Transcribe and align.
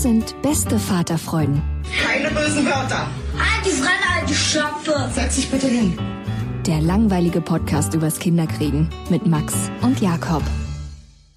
Das 0.00 0.04
sind 0.04 0.34
beste 0.40 0.78
Vaterfreuden. 0.78 1.60
Keine 2.02 2.30
bösen 2.30 2.64
Wörter. 2.64 3.06
Die 3.62 3.68
Fremde, 3.68 4.06
alte 4.18 4.32
Schöpfe. 4.32 5.10
Setz 5.12 5.36
dich 5.36 5.50
bitte 5.50 5.66
hin. 5.66 5.92
Der 6.66 6.80
langweilige 6.80 7.42
Podcast 7.42 7.92
übers 7.92 8.18
Kinderkriegen 8.18 8.88
mit 9.10 9.26
Max 9.26 9.70
und 9.82 10.00
Jakob. 10.00 10.42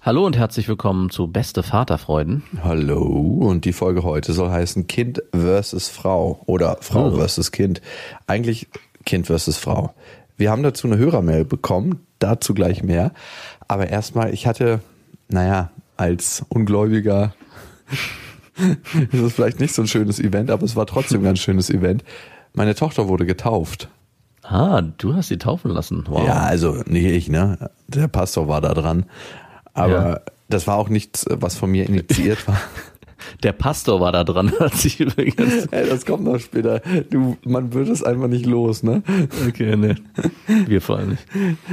Hallo 0.00 0.24
und 0.24 0.38
herzlich 0.38 0.66
willkommen 0.66 1.10
zu 1.10 1.26
Beste 1.26 1.62
Vaterfreuden. 1.62 2.42
Hallo 2.62 3.02
und 3.02 3.66
die 3.66 3.74
Folge 3.74 4.02
heute 4.02 4.32
soll 4.32 4.48
heißen 4.48 4.86
Kind 4.86 5.22
versus 5.32 5.90
Frau 5.90 6.40
oder 6.46 6.78
Frau 6.80 7.08
oh. 7.08 7.16
versus 7.16 7.52
Kind. 7.52 7.82
Eigentlich 8.26 8.68
Kind 9.04 9.26
versus 9.26 9.58
Frau. 9.58 9.92
Wir 10.38 10.50
haben 10.50 10.62
dazu 10.62 10.86
eine 10.86 10.96
Hörermail 10.96 11.44
bekommen, 11.44 12.00
dazu 12.18 12.54
gleich 12.54 12.82
mehr. 12.82 13.12
Aber 13.68 13.90
erstmal, 13.90 14.32
ich 14.32 14.46
hatte, 14.46 14.80
naja, 15.28 15.70
als 15.98 16.46
Ungläubiger 16.48 17.34
ist 19.12 19.20
es 19.20 19.32
vielleicht 19.32 19.60
nicht 19.60 19.74
so 19.74 19.82
ein 19.82 19.88
schönes 19.88 20.20
Event, 20.20 20.50
aber 20.50 20.64
es 20.64 20.76
war 20.76 20.86
trotzdem 20.86 21.20
ein 21.20 21.24
ganz 21.24 21.40
schönes 21.40 21.70
Event. 21.70 22.04
Meine 22.52 22.74
Tochter 22.74 23.08
wurde 23.08 23.26
getauft. 23.26 23.88
Ah, 24.42 24.82
du 24.82 25.14
hast 25.14 25.28
sie 25.28 25.38
taufen 25.38 25.70
lassen. 25.70 26.04
Wow. 26.06 26.26
Ja, 26.26 26.34
also 26.34 26.82
nicht 26.86 27.06
ich, 27.06 27.28
ne? 27.28 27.70
Der 27.88 28.08
Pastor 28.08 28.46
war 28.46 28.60
da 28.60 28.74
dran. 28.74 29.06
Aber 29.72 30.10
ja. 30.10 30.20
das 30.48 30.66
war 30.66 30.76
auch 30.76 30.88
nichts, 30.88 31.24
was 31.28 31.56
von 31.56 31.70
mir 31.70 31.88
initiiert 31.88 32.46
war. 32.46 32.60
Der 33.42 33.52
Pastor 33.52 34.00
war 34.00 34.12
da 34.12 34.22
dran, 34.22 34.52
hat 34.60 34.74
sich 34.74 35.00
übrigens. 35.00 35.66
Hey, 35.70 35.88
das 35.88 36.04
kommt 36.04 36.24
noch 36.24 36.38
später. 36.38 36.82
Du, 37.08 37.38
man 37.44 37.72
wird 37.72 37.88
es 37.88 38.02
einfach 38.02 38.28
nicht 38.28 38.44
los, 38.44 38.82
ne? 38.82 39.02
Okay, 39.48 39.76
ne. 39.76 39.96
Wir 40.66 40.82
vor 40.82 40.98
allem 40.98 41.10
nicht. 41.10 41.26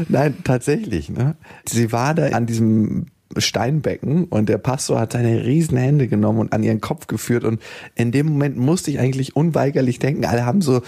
Nein, 0.07 0.37
tatsächlich, 0.45 1.09
ne? 1.09 1.35
Sie 1.67 1.91
war 1.91 2.13
da 2.15 2.27
an 2.27 2.45
diesem 2.45 3.07
Steinbecken 3.37 4.25
und 4.25 4.49
der 4.49 4.57
Pastor 4.57 4.99
hat 4.99 5.13
seine 5.13 5.45
riesen 5.45 5.77
Hände 5.77 6.07
genommen 6.07 6.39
und 6.39 6.53
an 6.53 6.63
ihren 6.63 6.81
Kopf 6.81 7.07
geführt 7.07 7.43
und 7.43 7.61
in 7.95 8.11
dem 8.11 8.27
Moment 8.27 8.57
musste 8.57 8.91
ich 8.91 8.99
eigentlich 8.99 9.35
unweigerlich 9.35 9.99
denken, 9.99 10.25
alle 10.25 10.45
haben 10.45 10.61
so 10.61 10.81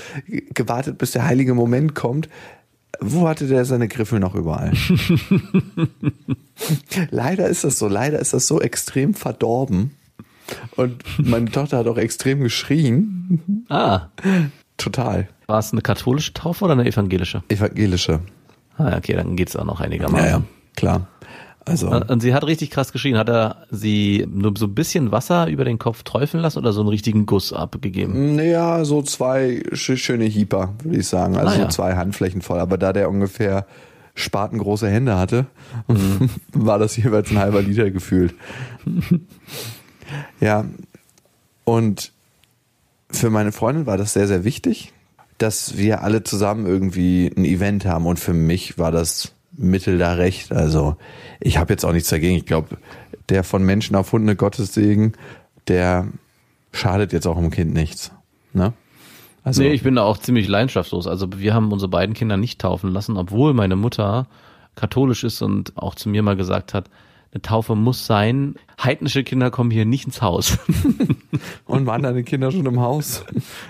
gewartet, 0.54 0.98
bis 0.98 1.12
der 1.12 1.26
heilige 1.26 1.54
Moment 1.54 1.96
kommt. 1.96 2.30
Wo 3.00 3.28
hatte 3.28 3.48
der 3.48 3.66
seine 3.66 3.88
Griffel 3.88 4.20
noch 4.20 4.36
überall? 4.36 4.72
leider 7.10 7.48
ist 7.48 7.64
das 7.64 7.80
so, 7.80 7.88
leider 7.88 8.20
ist 8.20 8.34
das 8.34 8.48
so 8.48 8.62
extrem 8.62 9.14
verdorben. 9.14 9.92
Und 10.76 11.04
meine 11.18 11.50
Tochter 11.50 11.80
hat 11.80 11.88
auch 11.88 11.98
extrem 11.98 12.42
geschrien. 12.42 13.66
Ah. 13.70 14.08
Total. 14.78 15.28
War 15.48 15.60
es 15.60 15.72
eine 15.72 15.82
katholische 15.82 16.34
Taufe 16.34 16.66
oder 16.66 16.74
eine 16.74 16.86
evangelische? 16.86 17.44
Evangelische. 17.48 18.20
Ah, 18.78 18.98
okay, 18.98 19.14
dann 19.14 19.36
geht 19.36 19.50
es 19.50 19.56
auch 19.56 19.66
noch 19.66 19.82
einigermaßen. 19.82 20.26
Ja, 20.26 20.38
ja, 20.38 20.44
klar. 20.76 21.08
Also. 21.66 21.90
Und 21.90 22.22
sie 22.22 22.34
hat 22.34 22.46
richtig 22.46 22.72
krass 22.72 22.92
geschrien. 22.92 23.18
Hat 23.18 23.30
er 23.30 23.66
sie 23.72 24.28
nur 24.30 24.54
so 24.58 24.66
ein 24.66 24.76
bisschen 24.76 25.12
Wasser 25.12 25.48
über 25.48 25.64
den 25.64 25.80
Kopf 25.80 26.04
träufeln 26.04 26.42
lassen 26.42 26.60
oder 26.60 26.74
so 26.74 26.82
einen 26.82 26.90
richtigen 26.90 27.26
Guss 27.26 27.54
abgegeben? 27.54 28.36
Naja, 28.36 28.84
so 28.84 29.02
zwei 29.02 29.64
schöne 29.72 30.26
Hieper, 30.26 30.74
würde 30.84 30.98
ich 30.98 31.08
sagen. 31.08 31.38
Also 31.38 31.52
naja. 31.52 31.64
so 31.64 31.70
zwei 31.70 31.96
Handflächen 31.96 32.42
voll. 32.42 32.60
Aber 32.60 32.78
da 32.78 32.92
der 32.92 33.10
ungefähr 33.10 33.66
spatengroße 34.16 34.90
Hände 34.90 35.18
hatte, 35.18 35.46
mhm. 35.88 36.30
war 36.54 36.80
das 36.80 36.98
jeweils 36.98 37.32
ein 37.32 37.40
halber 37.40 37.62
Liter 37.62 37.92
gefühlt. 37.92 38.36
ja. 40.42 40.66
Und 41.64 42.12
für 43.10 43.30
meine 43.30 43.54
Freundin 43.54 43.86
war 43.86 43.98
das 43.98 44.14
sehr, 44.14 44.28
sehr 44.28 44.44
wichtig, 44.44 44.92
dass 45.38 45.78
wir 45.78 46.04
alle 46.04 46.24
zusammen 46.24 46.66
irgendwie 46.66 47.32
ein 47.36 47.46
Event 47.46 47.86
haben. 47.86 48.06
Und 48.06 48.20
für 48.20 48.34
mich 48.34 48.78
war 48.78 48.92
das 48.92 49.34
Mittel 49.56 49.98
da 49.98 50.14
recht. 50.14 50.52
Also 50.52 50.98
ich 51.40 51.58
habe 51.58 51.74
jetzt 51.74 51.86
auch 51.86 51.94
nichts 51.94 52.10
dagegen. 52.10 52.36
Ich 52.36 52.46
glaube, 52.46 52.78
der 53.30 53.44
von 53.44 53.64
Menschen 53.64 53.96
erfundene 53.96 54.36
Gottessegen, 54.36 55.14
der 55.68 56.08
schadet 56.72 57.14
jetzt 57.14 57.28
auch 57.28 57.38
dem 57.38 57.52
Kind 57.52 57.74
nichts. 57.74 58.12
Ne? 58.54 58.74
Also, 59.44 59.62
nee, 59.62 59.74
ich 59.74 59.84
bin 59.84 59.96
da 59.96 60.04
auch 60.04 60.18
ziemlich 60.18 60.48
leidenschaftslos. 60.48 61.08
Also 61.08 61.28
wir 61.36 61.54
haben 61.54 61.72
unsere 61.72 61.90
beiden 61.90 62.16
Kinder 62.16 62.38
nicht 62.38 62.62
taufen 62.62 62.92
lassen, 62.92 63.18
obwohl 63.18 63.54
meine 63.54 63.76
Mutter 63.76 64.28
katholisch 64.76 65.24
ist 65.24 65.42
und 65.42 65.74
auch 65.76 65.96
zu 65.96 66.10
mir 66.10 66.24
mal 66.24 66.36
gesagt 66.36 66.74
hat, 66.74 66.90
eine 67.32 67.42
Taufe 67.42 67.76
muss 67.76 68.06
sein. 68.06 68.56
Heidnische 68.82 69.24
Kinder 69.24 69.52
kommen 69.52 69.72
hier 69.72 69.86
nicht 69.86 70.06
ins 70.06 70.22
Haus. 70.22 70.60
und 71.66 71.86
waren 71.86 72.04
deine 72.04 72.24
Kinder 72.24 72.52
schon 72.52 72.66
im 72.66 72.80
Haus? 72.80 73.26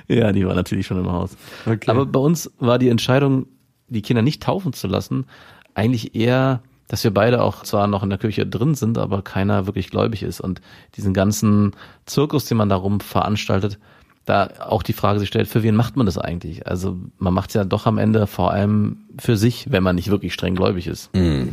Ja, 0.07 0.31
die 0.31 0.45
waren 0.45 0.55
natürlich 0.55 0.85
schon 0.85 0.99
im 0.99 1.11
Haus. 1.11 1.35
Okay. 1.65 1.89
Aber 1.89 2.05
bei 2.05 2.19
uns 2.19 2.51
war 2.59 2.77
die 2.77 2.89
Entscheidung, 2.89 3.47
die 3.87 4.01
Kinder 4.01 4.21
nicht 4.21 4.43
taufen 4.43 4.73
zu 4.73 4.87
lassen, 4.87 5.25
eigentlich 5.75 6.15
eher, 6.15 6.61
dass 6.87 7.03
wir 7.03 7.11
beide 7.11 7.41
auch 7.41 7.63
zwar 7.63 7.87
noch 7.87 8.03
in 8.03 8.09
der 8.09 8.19
Kirche 8.19 8.45
drin 8.45 8.75
sind, 8.75 8.97
aber 8.97 9.21
keiner 9.21 9.65
wirklich 9.65 9.89
gläubig 9.89 10.23
ist. 10.23 10.41
Und 10.41 10.61
diesen 10.95 11.13
ganzen 11.13 11.71
Zirkus, 12.05 12.45
den 12.45 12.57
man 12.57 12.69
darum 12.69 12.99
veranstaltet, 12.99 13.79
da 14.25 14.49
auch 14.59 14.83
die 14.83 14.93
Frage 14.93 15.19
sich 15.19 15.27
stellt, 15.27 15.47
für 15.47 15.63
wen 15.63 15.75
macht 15.75 15.97
man 15.97 16.05
das 16.05 16.17
eigentlich? 16.17 16.67
Also 16.67 16.97
man 17.17 17.33
macht 17.33 17.49
es 17.49 17.55
ja 17.55 17.65
doch 17.65 17.85
am 17.85 17.97
Ende 17.97 18.27
vor 18.27 18.51
allem 18.51 18.97
für 19.19 19.37
sich, 19.37 19.71
wenn 19.71 19.83
man 19.83 19.95
nicht 19.95 20.09
wirklich 20.09 20.33
streng 20.33 20.55
gläubig 20.55 20.87
ist. 20.87 21.13
Mm. 21.13 21.49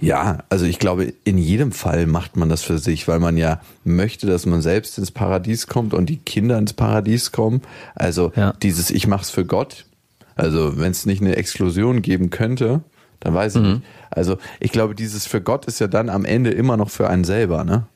Ja, 0.00 0.38
also 0.48 0.64
ich 0.64 0.78
glaube, 0.78 1.12
in 1.24 1.38
jedem 1.38 1.70
Fall 1.70 2.06
macht 2.06 2.36
man 2.36 2.48
das 2.48 2.62
für 2.62 2.78
sich, 2.78 3.06
weil 3.06 3.20
man 3.20 3.36
ja 3.36 3.60
möchte, 3.84 4.26
dass 4.26 4.44
man 4.44 4.60
selbst 4.60 4.98
ins 4.98 5.12
Paradies 5.12 5.68
kommt 5.68 5.94
und 5.94 6.06
die 6.06 6.16
Kinder 6.16 6.58
ins 6.58 6.72
Paradies 6.72 7.30
kommen. 7.30 7.62
Also 7.94 8.32
ja. 8.34 8.54
dieses 8.62 8.90
Ich 8.90 9.06
mach's 9.06 9.30
für 9.30 9.44
Gott. 9.44 9.86
Also 10.34 10.78
wenn 10.78 10.90
es 10.90 11.06
nicht 11.06 11.20
eine 11.20 11.36
Exklusion 11.36 12.02
geben 12.02 12.30
könnte, 12.30 12.82
dann 13.22 13.34
weiß 13.34 13.56
ich 13.56 13.62
mhm. 13.62 13.68
nicht. 13.68 13.82
Also 14.10 14.36
ich 14.60 14.72
glaube, 14.72 14.94
dieses 14.94 15.26
für 15.26 15.40
Gott 15.40 15.66
ist 15.66 15.78
ja 15.78 15.86
dann 15.86 16.08
am 16.08 16.24
Ende 16.24 16.50
immer 16.50 16.76
noch 16.76 16.90
für 16.90 17.08
einen 17.08 17.24
selber, 17.24 17.64
ne? 17.64 17.86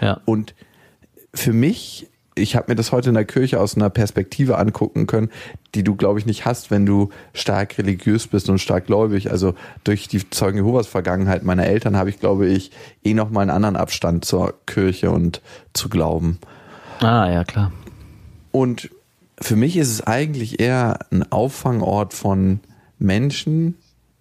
Ja. 0.00 0.20
Und 0.24 0.54
für 1.32 1.52
mich, 1.52 2.08
ich 2.34 2.56
habe 2.56 2.72
mir 2.72 2.74
das 2.74 2.90
heute 2.90 3.10
in 3.10 3.14
der 3.14 3.24
Kirche 3.24 3.60
aus 3.60 3.76
einer 3.76 3.90
Perspektive 3.90 4.58
angucken 4.58 5.06
können, 5.06 5.30
die 5.74 5.84
du, 5.84 5.94
glaube 5.94 6.18
ich, 6.18 6.26
nicht 6.26 6.44
hast, 6.44 6.70
wenn 6.70 6.86
du 6.86 7.10
stark 7.32 7.78
religiös 7.78 8.26
bist 8.26 8.48
und 8.48 8.58
stark 8.58 8.86
gläubig. 8.86 9.30
Also 9.30 9.54
durch 9.84 10.08
die 10.08 10.28
Zeugen 10.30 10.58
Jehovas 10.58 10.86
Vergangenheit 10.86 11.44
meiner 11.44 11.66
Eltern 11.66 11.96
habe 11.96 12.10
ich, 12.10 12.18
glaube 12.18 12.46
ich, 12.46 12.72
eh 13.04 13.14
noch 13.14 13.30
mal 13.30 13.42
einen 13.42 13.50
anderen 13.50 13.76
Abstand 13.76 14.24
zur 14.24 14.54
Kirche 14.66 15.10
und 15.10 15.40
zu 15.72 15.88
Glauben. 15.88 16.38
Ah, 17.00 17.30
ja, 17.30 17.44
klar. 17.44 17.72
Und 18.50 18.90
für 19.40 19.56
mich 19.56 19.76
ist 19.76 19.90
es 19.90 20.06
eigentlich 20.06 20.60
eher 20.60 20.98
ein 21.10 21.30
Auffangort 21.30 22.14
von 22.14 22.60
Menschen, 22.98 23.76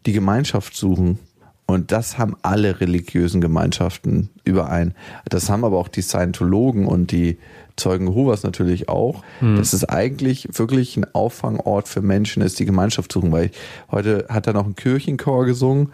die 0.06 0.14
Gemeinschaft 0.14 0.76
suchen. 0.76 1.20
Und 1.66 1.92
das 1.92 2.18
haben 2.18 2.36
alle 2.42 2.82
religiösen 2.82 3.40
Gemeinschaften 3.40 4.30
überein. 4.44 4.94
Das 5.30 5.50
haben 5.50 5.64
aber 5.64 5.78
auch 5.78 5.88
die 5.88 6.02
Scientologen 6.02 6.86
und 6.86 7.12
die 7.12 7.38
Zeugen 7.76 8.08
Jehovas 8.08 8.44
natürlich 8.44 8.90
auch. 8.90 9.24
Mhm. 9.42 9.58
Dass 9.58 9.74
es 9.74 9.86
eigentlich 9.86 10.48
wirklich 10.52 10.98
ein 10.98 11.06
Auffangort 11.16 11.88
für 11.88 12.02
Menschen 12.02 12.44
ist, 12.44 12.60
die 12.60 12.66
Gemeinschaft 12.66 13.12
suchen. 13.12 13.32
Weil 13.32 13.50
heute 13.90 14.26
hat 14.30 14.46
er 14.46 14.54
noch 14.54 14.66
ein 14.66 14.76
Kirchenchor 14.76 15.46
gesungen. 15.46 15.94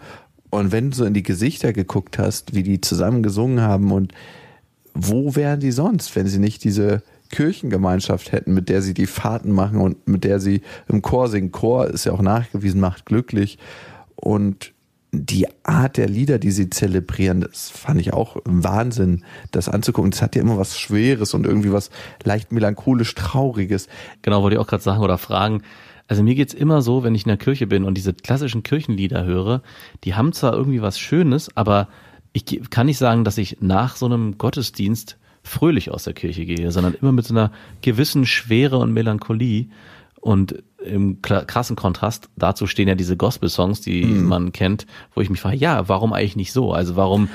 Und 0.50 0.72
wenn 0.72 0.90
du 0.90 0.96
so 0.96 1.04
in 1.04 1.14
die 1.14 1.22
Gesichter 1.22 1.72
geguckt 1.72 2.18
hast, 2.18 2.54
wie 2.54 2.64
die 2.64 2.80
zusammen 2.80 3.22
gesungen 3.22 3.60
haben 3.60 3.92
und 3.92 4.12
wo 4.92 5.36
wären 5.36 5.60
die 5.60 5.70
sonst, 5.70 6.14
wenn 6.16 6.26
sie 6.26 6.40
nicht 6.40 6.64
diese 6.64 7.02
Kirchengemeinschaft 7.30 8.32
hätten, 8.32 8.52
mit 8.54 8.68
der 8.68 8.82
sie 8.82 8.92
die 8.92 9.06
Fahrten 9.06 9.52
machen 9.52 9.78
und 9.78 10.08
mit 10.08 10.24
der 10.24 10.40
sie 10.40 10.62
im 10.88 11.00
Chor 11.00 11.28
singen. 11.28 11.52
Chor 11.52 11.86
ist 11.86 12.04
ja 12.04 12.12
auch 12.12 12.22
nachgewiesen, 12.22 12.80
macht 12.80 13.06
glücklich. 13.06 13.58
Und 14.20 14.72
die 15.12 15.48
Art 15.64 15.96
der 15.96 16.08
Lieder, 16.08 16.38
die 16.38 16.52
sie 16.52 16.70
zelebrieren, 16.70 17.40
das 17.40 17.68
fand 17.68 18.00
ich 18.00 18.12
auch 18.12 18.36
Wahnsinn, 18.44 19.24
das 19.50 19.68
anzugucken. 19.68 20.12
Das 20.12 20.22
hat 20.22 20.36
ja 20.36 20.42
immer 20.42 20.58
was 20.58 20.78
Schweres 20.78 21.34
und 21.34 21.46
irgendwie 21.46 21.72
was 21.72 21.90
leicht 22.22 22.52
melancholisch 22.52 23.14
Trauriges. 23.14 23.88
Genau, 24.22 24.42
wollte 24.42 24.54
ich 24.54 24.60
auch 24.60 24.68
gerade 24.68 24.82
sagen 24.82 25.02
oder 25.02 25.18
fragen. 25.18 25.62
Also 26.06 26.22
mir 26.22 26.34
geht's 26.34 26.54
immer 26.54 26.82
so, 26.82 27.02
wenn 27.02 27.14
ich 27.14 27.24
in 27.24 27.28
der 27.28 27.36
Kirche 27.38 27.66
bin 27.66 27.84
und 27.84 27.94
diese 27.94 28.14
klassischen 28.14 28.62
Kirchenlieder 28.62 29.24
höre, 29.24 29.62
die 30.04 30.14
haben 30.14 30.32
zwar 30.32 30.54
irgendwie 30.54 30.82
was 30.82 30.98
Schönes, 30.98 31.56
aber 31.56 31.88
ich 32.32 32.44
kann 32.70 32.86
nicht 32.86 32.98
sagen, 32.98 33.24
dass 33.24 33.38
ich 33.38 33.58
nach 33.60 33.96
so 33.96 34.06
einem 34.06 34.38
Gottesdienst 34.38 35.18
fröhlich 35.42 35.90
aus 35.90 36.04
der 36.04 36.12
Kirche 36.12 36.44
gehe, 36.44 36.70
sondern 36.70 36.94
immer 36.94 37.12
mit 37.12 37.26
so 37.26 37.34
einer 37.34 37.50
gewissen 37.82 38.26
Schwere 38.26 38.78
und 38.78 38.92
Melancholie. 38.92 39.68
Und 40.20 40.62
im 40.84 41.20
krassen 41.22 41.76
Kontrast 41.76 42.28
dazu 42.36 42.66
stehen 42.66 42.88
ja 42.88 42.94
diese 42.94 43.16
Gospel-Songs, 43.16 43.80
die 43.80 44.04
mhm. 44.04 44.24
man 44.24 44.52
kennt, 44.52 44.86
wo 45.14 45.20
ich 45.20 45.30
mich 45.30 45.40
frage, 45.40 45.56
ja, 45.56 45.88
warum 45.88 46.12
eigentlich 46.12 46.36
nicht 46.36 46.52
so? 46.52 46.72
Also 46.72 46.96
warum 46.96 47.28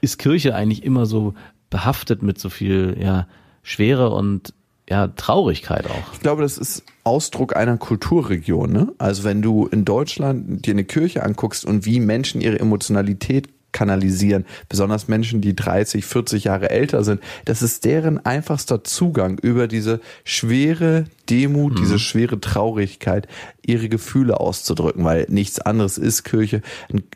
ist 0.00 0.18
Kirche 0.18 0.54
eigentlich 0.54 0.82
immer 0.84 1.06
so 1.06 1.34
behaftet 1.70 2.22
mit 2.22 2.38
so 2.38 2.48
viel 2.48 2.96
ja, 3.00 3.26
Schwere 3.62 4.10
und 4.10 4.52
ja, 4.88 5.08
Traurigkeit 5.08 5.86
auch. 5.86 6.12
Ich 6.14 6.20
glaube, 6.20 6.42
das 6.42 6.56
ist 6.56 6.82
Ausdruck 7.04 7.54
einer 7.54 7.76
Kulturregion. 7.76 8.72
Ne? 8.72 8.92
Also 8.98 9.24
wenn 9.24 9.42
du 9.42 9.66
in 9.66 9.84
Deutschland 9.84 10.64
dir 10.64 10.72
eine 10.72 10.84
Kirche 10.84 11.22
anguckst 11.22 11.64
und 11.64 11.84
wie 11.84 12.00
Menschen 12.00 12.40
ihre 12.40 12.58
Emotionalität 12.58 13.48
kanalisieren, 13.78 14.44
besonders 14.68 15.06
Menschen, 15.06 15.40
die 15.40 15.54
30, 15.54 16.04
40 16.04 16.44
Jahre 16.44 16.70
älter 16.70 17.04
sind. 17.04 17.20
Das 17.44 17.62
ist 17.62 17.84
deren 17.84 18.18
einfachster 18.26 18.82
Zugang 18.82 19.38
über 19.38 19.68
diese 19.68 20.00
schwere 20.24 21.04
Demut, 21.30 21.74
mhm. 21.74 21.76
diese 21.76 22.00
schwere 22.00 22.40
Traurigkeit, 22.40 23.28
ihre 23.64 23.88
Gefühle 23.88 24.40
auszudrücken, 24.40 25.04
weil 25.04 25.26
nichts 25.28 25.60
anderes 25.60 25.96
ist 25.96 26.24
Kirche. 26.24 26.60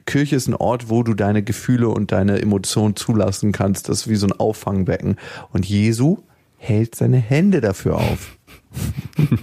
Kirche 0.06 0.37
ist 0.37 0.47
ein 0.47 0.55
Ort, 0.55 0.88
wo 0.88 1.03
du 1.03 1.14
deine 1.14 1.43
Gefühle 1.43 1.88
und 1.88 2.12
deine 2.12 2.41
Emotionen 2.41 2.94
zulassen 2.94 3.50
kannst. 3.50 3.88
Das 3.88 4.03
ist 4.03 4.09
wie 4.09 4.14
so 4.14 4.29
ein 4.29 4.32
Auffangbecken. 4.32 5.17
Und 5.50 5.67
Jesu 5.67 6.19
hält 6.59 6.94
seine 6.94 7.17
Hände 7.17 7.61
dafür 7.61 7.97
auf. 7.97 8.38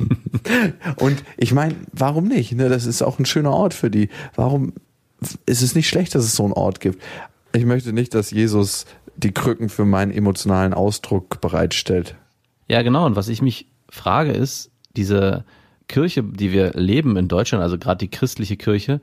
und 0.95 1.21
ich 1.35 1.51
meine, 1.51 1.75
warum 1.91 2.29
nicht? 2.29 2.53
Ne, 2.53 2.69
das 2.69 2.85
ist 2.85 3.01
auch 3.01 3.19
ein 3.19 3.25
schöner 3.25 3.51
Ort 3.51 3.73
für 3.73 3.91
die. 3.91 4.07
Warum 4.35 4.71
ist 5.45 5.61
es 5.61 5.75
nicht 5.75 5.89
schlecht, 5.89 6.15
dass 6.15 6.23
es 6.23 6.35
so 6.35 6.43
einen 6.43 6.53
Ort 6.53 6.79
gibt. 6.79 7.01
Ich 7.53 7.65
möchte 7.65 7.93
nicht, 7.93 8.13
dass 8.13 8.31
Jesus 8.31 8.85
die 9.17 9.31
Krücken 9.31 9.69
für 9.69 9.85
meinen 9.85 10.11
emotionalen 10.11 10.73
Ausdruck 10.73 11.41
bereitstellt. 11.41 12.15
Ja, 12.67 12.81
genau. 12.81 13.05
Und 13.05 13.15
was 13.15 13.27
ich 13.27 13.41
mich 13.41 13.67
frage 13.89 14.31
ist, 14.31 14.71
diese 14.95 15.43
Kirche, 15.87 16.23
die 16.23 16.51
wir 16.51 16.71
leben 16.73 17.17
in 17.17 17.27
Deutschland, 17.27 17.63
also 17.63 17.77
gerade 17.77 17.97
die 17.97 18.11
christliche 18.11 18.57
Kirche, 18.57 19.01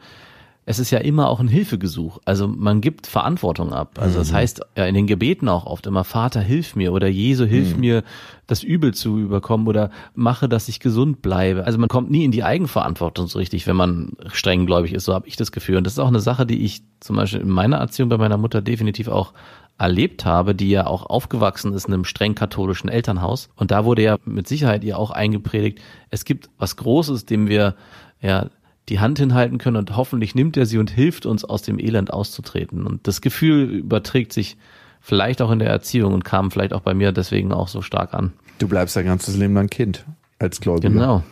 es 0.69 0.81
ist 0.81 0.91
ja 0.91 0.99
immer 0.99 1.29
auch 1.29 1.39
ein 1.39 1.47
Hilfegesuch. 1.47 2.19
Also 2.25 2.49
man 2.49 2.81
gibt 2.81 3.07
Verantwortung 3.07 3.73
ab. 3.73 4.01
Also 4.01 4.19
das 4.19 4.33
mhm. 4.33 4.35
heißt 4.35 4.61
ja 4.77 4.87
in 4.87 4.95
den 4.97 5.07
Gebeten 5.07 5.49
auch 5.49 5.65
oft 5.65 5.87
immer, 5.87 6.03
Vater, 6.03 6.41
hilf 6.41 6.75
mir 6.75 6.93
oder 6.93 7.07
Jesu, 7.07 7.45
hilf 7.45 7.75
mhm. 7.75 7.81
mir, 7.81 8.03
das 8.49 8.65
Übel 8.65 8.93
zu 8.93 9.17
überkommen 9.19 9.69
oder 9.69 9.91
mache, 10.15 10.49
dass 10.49 10.69
ich 10.69 10.81
gesund 10.81 11.23
bleibe. 11.23 11.65
Also 11.65 11.79
man 11.79 11.89
kommt 11.89 12.11
nie 12.11 12.25
in 12.25 12.33
die 12.33 12.43
Eigenverantwortung 12.43 13.29
so 13.29 13.39
richtig, 13.39 13.69
wenn 13.69 13.77
man 13.77 14.13
streng 14.33 14.67
gläubig 14.67 14.93
ist. 14.93 15.05
So 15.05 15.15
habe 15.15 15.29
ich 15.29 15.37
das 15.37 15.53
Gefühl. 15.53 15.77
Und 15.77 15.85
das 15.85 15.93
ist 15.93 15.99
auch 16.01 16.09
eine 16.09 16.21
Sache, 16.21 16.47
die 16.47 16.65
ich 16.65 16.83
zum 16.99 17.15
Beispiel 17.15 17.41
in 17.41 17.49
meiner 17.49 17.77
Erziehung 17.77 18.09
bei 18.09 18.19
meiner 18.19 18.37
Mutter 18.37 18.61
definitiv 18.61 19.07
auch 19.07 19.35
erlebt 19.79 20.25
habe, 20.25 20.57
die 20.57 20.71
ja 20.71 20.89
auch 20.89 21.07
aufgewachsen 21.07 21.75
ist 21.75 21.87
in 21.87 21.95
einem 21.95 22.05
streng 22.05 22.35
katholischen 22.35 22.89
Elternhaus. 22.89 23.51
Und 23.55 23.71
da 23.71 23.85
wurde 23.85 24.03
ja 24.03 24.17
mit 24.25 24.49
Sicherheit 24.49 24.83
ihr 24.83 24.99
auch 24.99 25.13
eingepredigt, 25.13 25.81
es 26.11 26.25
gibt 26.25 26.51
was 26.59 26.77
Großes, 26.77 27.27
dem 27.27 27.47
wir 27.47 27.77
ja 28.21 28.47
die 28.89 29.01
Hand 29.01 29.19
hinhalten 29.19 29.59
können 29.59 29.77
und 29.77 29.97
hoffentlich 29.97 30.35
nimmt 30.35 30.57
er 30.57 30.67
sie 30.67 30.79
und 30.79 30.91
hilft 30.91 31.27
uns 31.27 31.45
aus 31.45 31.63
dem 31.63 31.79
Elend 31.79 32.13
auszutreten. 32.13 32.87
Und 32.87 33.07
das 33.07 33.21
Gefühl 33.21 33.65
überträgt 33.65 34.33
sich 34.33 34.57
vielleicht 35.01 35.43
auch 35.43 35.51
in 35.51 35.59
der 35.59 35.69
Erziehung 35.69 36.15
und 36.15 36.25
kam 36.25 36.51
vielleicht 36.51 36.73
auch 36.73 36.81
bei 36.81 36.95
mir 36.95 37.13
deswegen 37.13 37.53
auch 37.53 37.69
so 37.69 37.83
stark 37.83 38.15
an. 38.15 38.33
Du 38.59 38.69
bleibst 38.69 38.97
dein 38.97 39.07
ganzes 39.07 39.37
Leben 39.37 39.55
lang 39.55 39.69
Kind 39.69 40.05
als 40.39 40.61
Gläubiger. 40.61 40.91
Genau. 40.91 41.23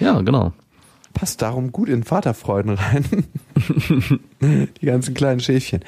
Ja, 0.00 0.20
genau. 0.20 0.52
Passt 1.12 1.42
darum 1.42 1.70
gut 1.70 1.88
in 1.88 2.02
Vaterfreuden 2.02 2.72
rein. 2.72 3.04
die 4.40 4.86
ganzen 4.86 5.14
kleinen 5.14 5.40
Schäfchen. 5.40 5.80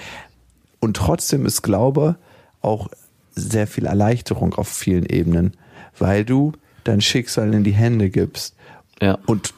Und 0.78 0.96
trotzdem 0.96 1.44
ist 1.44 1.62
Glaube 1.62 2.16
auch 2.60 2.88
sehr 3.34 3.66
viel 3.66 3.86
Erleichterung 3.86 4.54
auf 4.54 4.68
vielen 4.68 5.04
Ebenen, 5.06 5.56
weil 5.98 6.24
du 6.24 6.52
dein 6.84 7.00
Schicksal 7.00 7.52
in 7.52 7.64
die 7.64 7.72
Hände 7.72 8.10
gibst. 8.10 8.54
Ja. 9.02 9.18
Und 9.26 9.52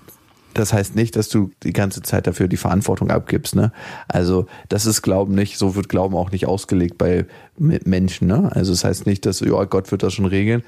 das 0.54 0.72
heißt 0.72 0.96
nicht, 0.96 1.16
dass 1.16 1.28
du 1.28 1.50
die 1.62 1.72
ganze 1.72 2.02
Zeit 2.02 2.26
dafür 2.26 2.48
die 2.48 2.56
Verantwortung 2.56 3.10
abgibst. 3.10 3.54
Ne? 3.54 3.72
Also 4.08 4.46
das 4.68 4.86
ist 4.86 5.02
Glauben 5.02 5.34
nicht, 5.34 5.58
so 5.58 5.74
wird 5.74 5.88
Glauben 5.88 6.16
auch 6.16 6.30
nicht 6.30 6.46
ausgelegt 6.46 6.98
bei 6.98 7.26
Menschen. 7.58 8.28
Ne? 8.28 8.50
Also 8.54 8.72
das 8.72 8.84
heißt 8.84 9.06
nicht, 9.06 9.26
dass 9.26 9.40
ja, 9.40 9.64
Gott 9.64 9.90
wird 9.90 10.02
das 10.02 10.14
schon 10.14 10.26
regeln. 10.26 10.62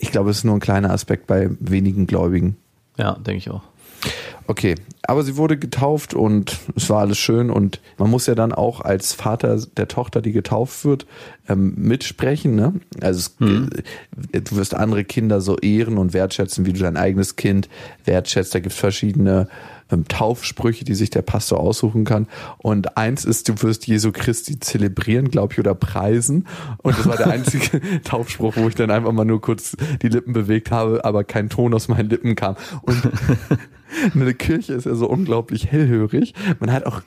Ich 0.00 0.10
glaube, 0.10 0.30
es 0.30 0.38
ist 0.38 0.44
nur 0.44 0.54
ein 0.56 0.60
kleiner 0.60 0.90
Aspekt 0.90 1.26
bei 1.26 1.50
wenigen 1.60 2.06
Gläubigen. 2.06 2.56
Ja, 2.96 3.14
denke 3.14 3.38
ich 3.38 3.50
auch. 3.50 3.62
Okay, 4.46 4.74
aber 5.02 5.22
sie 5.22 5.36
wurde 5.36 5.56
getauft 5.56 6.12
und 6.12 6.58
es 6.76 6.90
war 6.90 7.00
alles 7.00 7.16
schön 7.16 7.50
und 7.50 7.80
man 7.96 8.10
muss 8.10 8.26
ja 8.26 8.34
dann 8.34 8.52
auch 8.52 8.82
als 8.82 9.14
Vater 9.14 9.58
der 9.76 9.88
Tochter, 9.88 10.20
die 10.20 10.32
getauft 10.32 10.84
wird, 10.84 11.06
ähm, 11.48 11.74
mitsprechen. 11.76 12.54
Ne? 12.54 12.74
Also 13.00 13.20
es, 13.20 13.36
hm. 13.38 13.70
du 14.32 14.56
wirst 14.56 14.74
andere 14.74 15.04
Kinder 15.04 15.40
so 15.40 15.56
ehren 15.58 15.96
und 15.96 16.12
wertschätzen, 16.12 16.66
wie 16.66 16.74
du 16.74 16.80
dein 16.80 16.98
eigenes 16.98 17.36
Kind 17.36 17.70
wertschätzt. 18.04 18.54
Da 18.54 18.60
gibt 18.60 18.74
es 18.74 18.78
verschiedene 18.78 19.48
ähm, 19.90 20.06
Taufsprüche, 20.08 20.84
die 20.84 20.94
sich 20.94 21.10
der 21.10 21.22
Pastor 21.22 21.60
aussuchen 21.60 22.04
kann. 22.04 22.26
Und 22.58 22.96
eins 22.96 23.24
ist, 23.24 23.48
du 23.48 23.62
wirst 23.62 23.86
Jesu 23.86 24.12
Christi 24.12 24.58
zelebrieren, 24.60 25.30
glaube 25.30 25.52
ich, 25.52 25.58
oder 25.58 25.74
preisen. 25.74 26.46
Und 26.78 26.98
das 26.98 27.06
war 27.06 27.16
der 27.16 27.28
einzige 27.28 27.80
Taufspruch, 28.04 28.56
wo 28.56 28.68
ich 28.68 28.74
dann 28.74 28.90
einfach 28.90 29.12
mal 29.12 29.24
nur 29.24 29.40
kurz 29.40 29.76
die 30.02 30.08
Lippen 30.08 30.32
bewegt 30.32 30.70
habe, 30.70 31.04
aber 31.04 31.24
kein 31.24 31.48
Ton 31.48 31.74
aus 31.74 31.88
meinen 31.88 32.08
Lippen 32.08 32.34
kam. 32.34 32.56
Und 32.82 33.00
eine 34.14 34.34
Kirche 34.34 34.74
ist 34.74 34.86
ja 34.86 34.94
so 34.94 35.08
unglaublich 35.08 35.70
hellhörig. 35.70 36.34
Man 36.60 36.72
hat 36.72 36.86
auch 36.86 37.02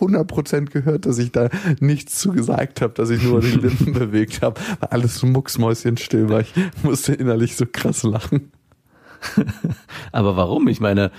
100% 0.00 0.70
gehört, 0.70 1.06
dass 1.06 1.18
ich 1.18 1.32
da 1.32 1.48
nichts 1.80 2.18
zu 2.18 2.32
gesagt 2.32 2.80
habe, 2.80 2.94
dass 2.94 3.10
ich 3.10 3.22
nur 3.22 3.40
die 3.40 3.48
Lippen 3.48 3.92
bewegt 3.92 4.42
habe, 4.42 4.60
weil 4.80 4.90
alles 4.90 5.16
so 5.16 5.26
mucksmäuschenstill 5.26 6.28
war. 6.28 6.40
Ich 6.40 6.52
musste 6.82 7.14
innerlich 7.14 7.56
so 7.56 7.66
krass 7.70 8.02
lachen. 8.02 8.50
Aber 10.12 10.36
warum? 10.36 10.68
Ich 10.68 10.80
meine, 10.80 11.10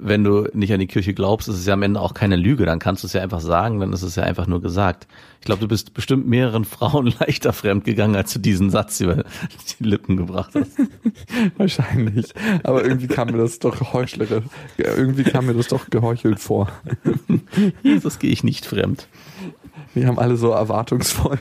wenn 0.00 0.24
du 0.24 0.48
nicht 0.52 0.72
an 0.72 0.80
die 0.80 0.86
Kirche 0.86 1.14
glaubst, 1.14 1.48
ist 1.48 1.56
es 1.56 1.66
ja 1.66 1.74
am 1.74 1.82
Ende 1.82 2.00
auch 2.00 2.14
keine 2.14 2.36
Lüge. 2.36 2.66
Dann 2.66 2.78
kannst 2.78 3.02
du 3.02 3.06
es 3.06 3.12
ja 3.12 3.22
einfach 3.22 3.40
sagen, 3.40 3.80
dann 3.80 3.92
ist 3.92 4.02
es 4.02 4.16
ja 4.16 4.24
einfach 4.24 4.46
nur 4.46 4.60
gesagt. 4.60 5.06
Ich 5.40 5.46
glaube, 5.46 5.60
du 5.60 5.68
bist 5.68 5.94
bestimmt 5.94 6.26
mehreren 6.26 6.64
Frauen 6.64 7.06
leichter 7.20 7.52
fremd 7.52 7.84
gegangen, 7.84 8.16
als 8.16 8.32
du 8.32 8.38
diesen 8.38 8.70
Satz 8.70 9.00
über 9.00 9.24
die 9.78 9.84
Lippen 9.84 10.16
gebracht 10.16 10.54
hast. 10.54 10.72
Wahrscheinlich. 11.56 12.32
Aber 12.62 12.84
irgendwie 12.84 13.08
kam 13.08 13.28
mir 13.28 13.38
das 13.38 13.58
doch 13.58 13.92
heuchlerisch. 13.92 14.44
Irgendwie 14.76 15.24
kam 15.24 15.46
mir 15.46 15.54
das 15.54 15.68
doch 15.68 15.90
geheuchelt 15.90 16.40
vor. 16.40 16.68
Jesus 17.82 18.18
gehe 18.18 18.30
ich 18.30 18.44
nicht 18.44 18.66
fremd. 18.66 19.08
Wir 19.94 20.06
haben 20.06 20.18
alle 20.18 20.36
so 20.36 20.50
erwartungsvoll. 20.50 21.38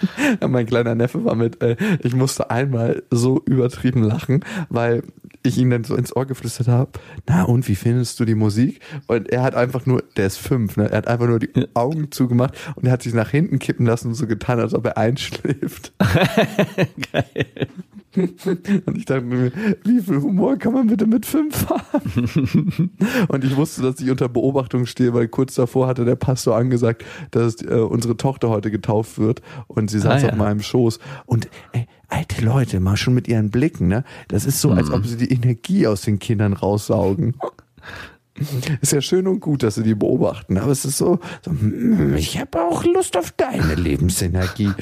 mein 0.48 0.66
kleiner 0.66 0.94
Neffe 0.94 1.24
war 1.24 1.34
mit, 1.34 1.62
äh, 1.62 1.76
ich 2.02 2.14
musste 2.14 2.50
einmal 2.50 3.02
so 3.10 3.42
übertrieben 3.46 4.02
lachen, 4.02 4.44
weil 4.68 5.02
ich 5.42 5.58
ihn 5.58 5.70
dann 5.70 5.84
so 5.84 5.94
ins 5.94 6.14
Ohr 6.14 6.26
geflüstert 6.26 6.68
habe, 6.68 6.90
na 7.26 7.44
und 7.44 7.68
wie 7.68 7.76
findest 7.76 8.18
du 8.18 8.24
die 8.24 8.34
Musik? 8.34 8.80
Und 9.06 9.30
er 9.30 9.42
hat 9.42 9.54
einfach 9.54 9.86
nur, 9.86 10.02
der 10.16 10.26
ist 10.26 10.38
fünf, 10.38 10.76
ne? 10.76 10.90
Er 10.90 10.98
hat 10.98 11.08
einfach 11.08 11.26
nur 11.26 11.38
die 11.38 11.50
Augen 11.74 12.10
zugemacht 12.10 12.54
und 12.74 12.84
er 12.84 12.92
hat 12.92 13.02
sich 13.02 13.14
nach 13.14 13.30
hinten 13.30 13.58
kippen 13.58 13.86
lassen 13.86 14.08
und 14.08 14.14
so 14.14 14.26
getan, 14.26 14.60
als 14.60 14.74
ob 14.74 14.86
er 14.86 14.98
einschläft. 14.98 15.92
Geil. 17.12 17.68
Und 18.86 18.96
ich 18.96 19.04
dachte 19.04 19.22
mir, 19.22 19.52
wie 19.84 20.00
viel 20.00 20.20
Humor 20.22 20.56
kann 20.56 20.72
man 20.72 20.86
bitte 20.86 21.06
mit 21.06 21.26
fünf 21.26 21.68
haben? 21.68 22.90
Und 23.28 23.44
ich 23.44 23.56
wusste, 23.56 23.82
dass 23.82 24.00
ich 24.00 24.10
unter 24.10 24.28
Beobachtung 24.28 24.86
stehe, 24.86 25.12
weil 25.14 25.28
kurz 25.28 25.54
davor 25.54 25.86
hatte 25.86 26.04
der 26.04 26.16
Pastor 26.16 26.56
angesagt, 26.56 27.04
dass 27.30 27.62
äh, 27.62 27.74
unsere 27.74 28.16
Tochter 28.16 28.48
heute 28.48 28.70
getauft 28.70 29.18
wird 29.18 29.42
und 29.66 29.90
sie 29.90 29.98
saß 29.98 30.22
ah, 30.22 30.26
ja. 30.26 30.32
auf 30.32 30.38
meinem 30.38 30.60
Schoß. 30.60 30.98
Und 31.26 31.48
ey, 31.72 31.86
alte 32.08 32.44
Leute, 32.44 32.80
mal 32.80 32.96
schon 32.96 33.14
mit 33.14 33.28
ihren 33.28 33.50
Blicken, 33.50 33.88
ne? 33.88 34.04
Das 34.28 34.46
ist 34.46 34.60
so, 34.60 34.70
als 34.70 34.90
ob 34.90 35.00
mhm. 35.00 35.04
sie 35.04 35.16
die 35.16 35.32
Energie 35.32 35.86
aus 35.86 36.02
den 36.02 36.18
Kindern 36.18 36.52
raussaugen. 36.52 37.36
Ist 38.82 38.92
ja 38.92 39.00
schön 39.00 39.26
und 39.26 39.40
gut, 39.40 39.62
dass 39.62 39.76
sie 39.76 39.82
die 39.82 39.94
beobachten, 39.94 40.58
aber 40.58 40.70
es 40.70 40.84
ist 40.84 40.98
so, 40.98 41.20
so 41.42 41.50
hm, 41.50 42.14
ich 42.16 42.38
habe 42.38 42.60
auch 42.60 42.84
Lust 42.84 43.16
auf 43.16 43.30
deine 43.30 43.76
Lebensenergie. 43.76 44.72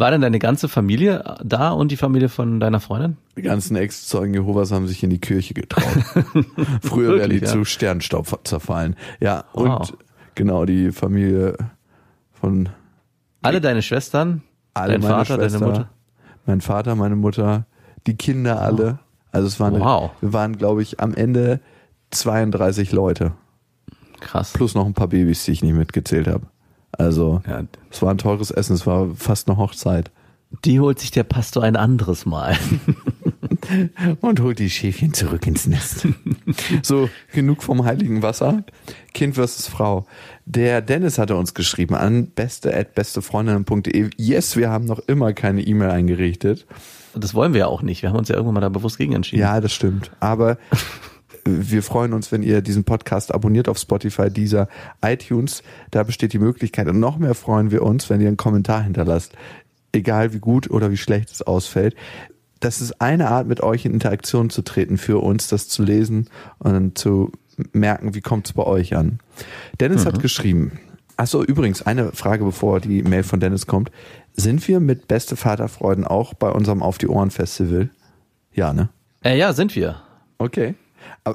War 0.00 0.10
denn 0.10 0.22
deine 0.22 0.38
ganze 0.38 0.70
Familie 0.70 1.36
da 1.44 1.72
und 1.72 1.92
die 1.92 1.98
Familie 1.98 2.30
von 2.30 2.58
deiner 2.58 2.80
Freundin? 2.80 3.18
Die 3.36 3.42
ganzen 3.42 3.76
Ex-Zeugen 3.76 4.32
Jehovas 4.32 4.72
haben 4.72 4.88
sich 4.88 5.02
in 5.02 5.10
die 5.10 5.18
Kirche 5.18 5.52
getraut. 5.52 5.84
Früher 6.82 7.16
wäre 7.16 7.28
die 7.28 7.40
ja? 7.40 7.46
zu 7.46 7.66
Sternstaub 7.66 8.40
zerfallen. 8.44 8.96
Ja, 9.20 9.44
wow. 9.52 9.80
und 9.80 9.98
genau, 10.36 10.64
die 10.64 10.90
Familie 10.90 11.54
von. 12.32 12.70
Alle 13.42 13.60
deine 13.60 13.82
Schwestern? 13.82 14.40
Alle 14.72 14.94
dein 14.94 15.02
Vater, 15.02 15.36
Schwester, 15.36 15.58
deine 15.58 15.70
Mutter? 15.70 15.90
Mein 16.46 16.62
Vater, 16.62 16.94
meine 16.94 17.16
Mutter, 17.16 17.66
die 18.06 18.16
Kinder 18.16 18.62
alle. 18.62 19.00
Also 19.32 19.48
es 19.48 19.60
waren, 19.60 19.80
wow. 19.80 20.12
wir 20.22 20.32
waren, 20.32 20.56
glaube 20.56 20.80
ich, 20.80 20.98
am 21.00 21.12
Ende 21.12 21.60
32 22.10 22.92
Leute. 22.92 23.32
Krass. 24.20 24.54
Plus 24.54 24.74
noch 24.74 24.86
ein 24.86 24.94
paar 24.94 25.08
Babys, 25.08 25.44
die 25.44 25.52
ich 25.52 25.62
nicht 25.62 25.74
mitgezählt 25.74 26.26
habe. 26.26 26.46
Also, 26.92 27.42
Ja. 27.46 27.62
es 27.90 28.02
war 28.02 28.10
ein 28.10 28.18
teures 28.18 28.50
Essen, 28.50 28.74
es 28.74 28.86
war 28.86 29.08
fast 29.14 29.48
eine 29.48 29.56
Hochzeit. 29.56 30.10
Die 30.64 30.80
holt 30.80 30.98
sich 30.98 31.10
der 31.12 31.22
Pastor 31.22 31.62
ein 31.62 31.76
anderes 31.76 32.26
Mal. 32.26 32.56
Und 34.20 34.40
holt 34.40 34.58
die 34.58 34.70
Schäfchen 34.70 35.12
zurück 35.14 35.46
ins 35.46 35.66
Nest. 35.66 36.08
so, 36.82 37.08
genug 37.32 37.62
vom 37.62 37.84
heiligen 37.84 38.22
Wasser. 38.22 38.64
Kind 39.14 39.34
versus 39.36 39.68
Frau. 39.68 40.06
Der 40.46 40.80
Dennis 40.82 41.18
hatte 41.18 41.36
uns 41.36 41.54
geschrieben 41.54 41.94
an 41.94 42.28
beste.bestefreundinnen.de. 42.28 44.10
Yes, 44.16 44.56
wir 44.56 44.70
haben 44.70 44.86
noch 44.86 44.98
immer 45.00 45.32
keine 45.32 45.62
E-Mail 45.62 45.90
eingerichtet. 45.90 46.66
Das 47.14 47.34
wollen 47.34 47.52
wir 47.52 47.60
ja 47.60 47.66
auch 47.66 47.82
nicht. 47.82 48.02
Wir 48.02 48.10
haben 48.10 48.18
uns 48.18 48.28
ja 48.28 48.34
irgendwann 48.34 48.54
mal 48.54 48.60
da 48.60 48.68
bewusst 48.70 48.98
gegen 48.98 49.12
entschieden. 49.12 49.40
Ja, 49.42 49.60
das 49.60 49.72
stimmt. 49.72 50.10
Aber 50.20 50.58
wir 51.58 51.82
freuen 51.82 52.12
uns, 52.12 52.32
wenn 52.32 52.42
ihr 52.42 52.60
diesen 52.60 52.84
Podcast 52.84 53.34
abonniert 53.34 53.68
auf 53.68 53.78
Spotify, 53.78 54.30
dieser 54.30 54.68
iTunes. 55.02 55.62
Da 55.90 56.02
besteht 56.02 56.32
die 56.32 56.38
Möglichkeit. 56.38 56.88
Und 56.88 57.00
noch 57.00 57.18
mehr 57.18 57.34
freuen 57.34 57.70
wir 57.70 57.82
uns, 57.82 58.10
wenn 58.10 58.20
ihr 58.20 58.28
einen 58.28 58.36
Kommentar 58.36 58.82
hinterlasst. 58.82 59.32
Egal 59.92 60.32
wie 60.32 60.38
gut 60.38 60.70
oder 60.70 60.90
wie 60.90 60.96
schlecht 60.96 61.30
es 61.30 61.42
ausfällt. 61.42 61.96
Das 62.60 62.80
ist 62.80 63.00
eine 63.00 63.28
Art, 63.28 63.46
mit 63.46 63.62
euch 63.62 63.84
in 63.84 63.94
Interaktion 63.94 64.50
zu 64.50 64.62
treten 64.62 64.98
für 64.98 65.18
uns, 65.18 65.48
das 65.48 65.68
zu 65.68 65.82
lesen 65.82 66.28
und 66.58 66.98
zu 66.98 67.32
merken, 67.72 68.14
wie 68.14 68.20
kommt 68.20 68.46
es 68.46 68.52
bei 68.52 68.64
euch 68.64 68.96
an. 68.96 69.18
Dennis 69.80 70.06
hat 70.06 70.20
geschrieben. 70.20 70.78
Achso, 71.16 71.42
übrigens, 71.42 71.82
eine 71.82 72.12
Frage, 72.12 72.44
bevor 72.44 72.80
die 72.80 73.02
Mail 73.02 73.22
von 73.22 73.40
Dennis 73.40 73.66
kommt. 73.66 73.90
Sind 74.32 74.66
wir 74.68 74.80
mit 74.80 75.06
Beste 75.06 75.36
Vaterfreuden 75.36 76.06
auch 76.06 76.32
bei 76.32 76.48
unserem 76.48 76.82
Auf 76.82 76.96
die 76.96 77.08
Ohren 77.08 77.30
Festival? 77.30 77.90
Ja, 78.54 78.72
ne? 78.72 78.88
Äh, 79.22 79.36
ja, 79.36 79.52
sind 79.52 79.76
wir. 79.76 80.00
Okay. 80.38 80.74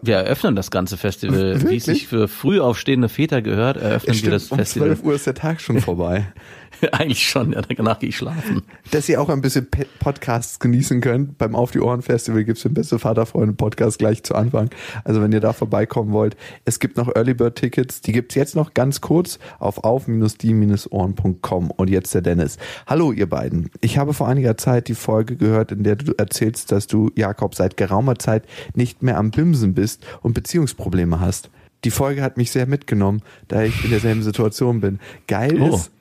Wir 0.02 0.18
eröffnen 0.18 0.56
das 0.56 0.72
ganze 0.72 0.98
Festival. 0.98 1.56
Wie 1.56 1.62
Wirklich? 1.64 1.78
es 1.78 1.86
sich 1.86 2.08
für 2.08 2.28
früh 2.28 2.60
aufstehende 2.60 3.10
Väter 3.10 3.42
gehört, 3.42 3.78
eröffnen 3.78 4.22
wir 4.22 4.32
das 4.32 4.52
um 4.52 4.58
Festival. 4.58 4.90
12 4.90 5.04
Uhr 5.04 5.14
ist 5.16 5.28
der 5.28 5.36
Tag 5.36 5.62
schon 5.62 5.82
vorbei. 5.82 6.28
Eigentlich 6.92 7.28
schon, 7.28 7.54
ja, 7.54 7.62
danach 7.62 8.00
gehe 8.00 8.10
ich 8.10 8.18
schlafen. 8.18 8.64
Dass 8.92 9.08
ihr 9.10 9.22
auch 9.22 9.30
ein 9.30 9.42
bisschen 9.42 9.68
Podcasts 10.00 10.60
genießen 10.60 11.02
könnt. 11.02 11.38
Beim 11.38 11.56
Auf 11.56 11.72
die 11.72 11.80
Ohren 11.80 12.02
Festival 12.02 12.44
gibt's 12.44 12.64
den 12.64 12.74
Beste 12.74 13.00
Vaterfreunde 13.00 13.54
Podcast 13.54 14.00
gleich 14.00 14.24
zu 14.24 14.36
Anfang. 14.36 14.70
Also 15.04 15.22
wenn 15.22 15.32
ihr 15.32 15.40
da 15.40 15.54
vorbeikommen 15.54 16.12
wollt. 16.12 16.36
Es 16.66 16.80
gibt 16.80 16.98
noch 16.98 17.14
Early 17.16 17.34
Bird 17.34 17.56
Tickets. 17.56 18.02
Die 18.02 18.12
gibt's 18.12 18.36
jetzt 18.36 18.56
noch 18.56 18.74
ganz 18.74 19.02
kurz 19.02 19.40
auf 19.60 19.84
auf-die-ohren.com. 19.84 21.72
Und 21.72 21.90
jetzt 21.90 22.14
der 22.14 22.22
Dennis. 22.22 22.58
Hallo 22.88 23.12
ihr 23.12 23.30
beiden. 23.30 23.70
Ich 23.82 23.98
habe 23.98 24.14
vor 24.14 24.28
einiger 24.28 24.58
Zeit 24.58 24.88
die 24.88 24.96
Folge 24.96 25.36
gehört, 25.36 25.72
in 25.72 25.84
der 25.84 25.96
du 25.96 26.14
erzählst, 26.18 26.72
dass 26.72 26.88
du, 26.88 27.12
Jakob, 27.16 27.56
seit 27.56 27.78
geraumer 27.78 28.18
Zeit 28.18 28.44
nicht 28.74 29.04
mehr 29.04 29.18
am 29.18 29.32
Bimsen 29.32 29.74
bist 29.74 30.06
und 30.22 30.34
Beziehungsprobleme 30.34 31.20
hast. 31.20 31.50
Die 31.84 31.92
Folge 31.92 32.22
hat 32.24 32.38
mich 32.38 32.50
sehr 32.52 32.66
mitgenommen, 32.66 33.22
da 33.48 33.62
ich 33.64 33.84
in 33.84 33.92
derselben 33.92 34.24
Situation 34.24 34.82
bin. 34.82 35.00
Geil 35.28 35.62
Oh. 35.62 35.76
ist, 35.76 35.92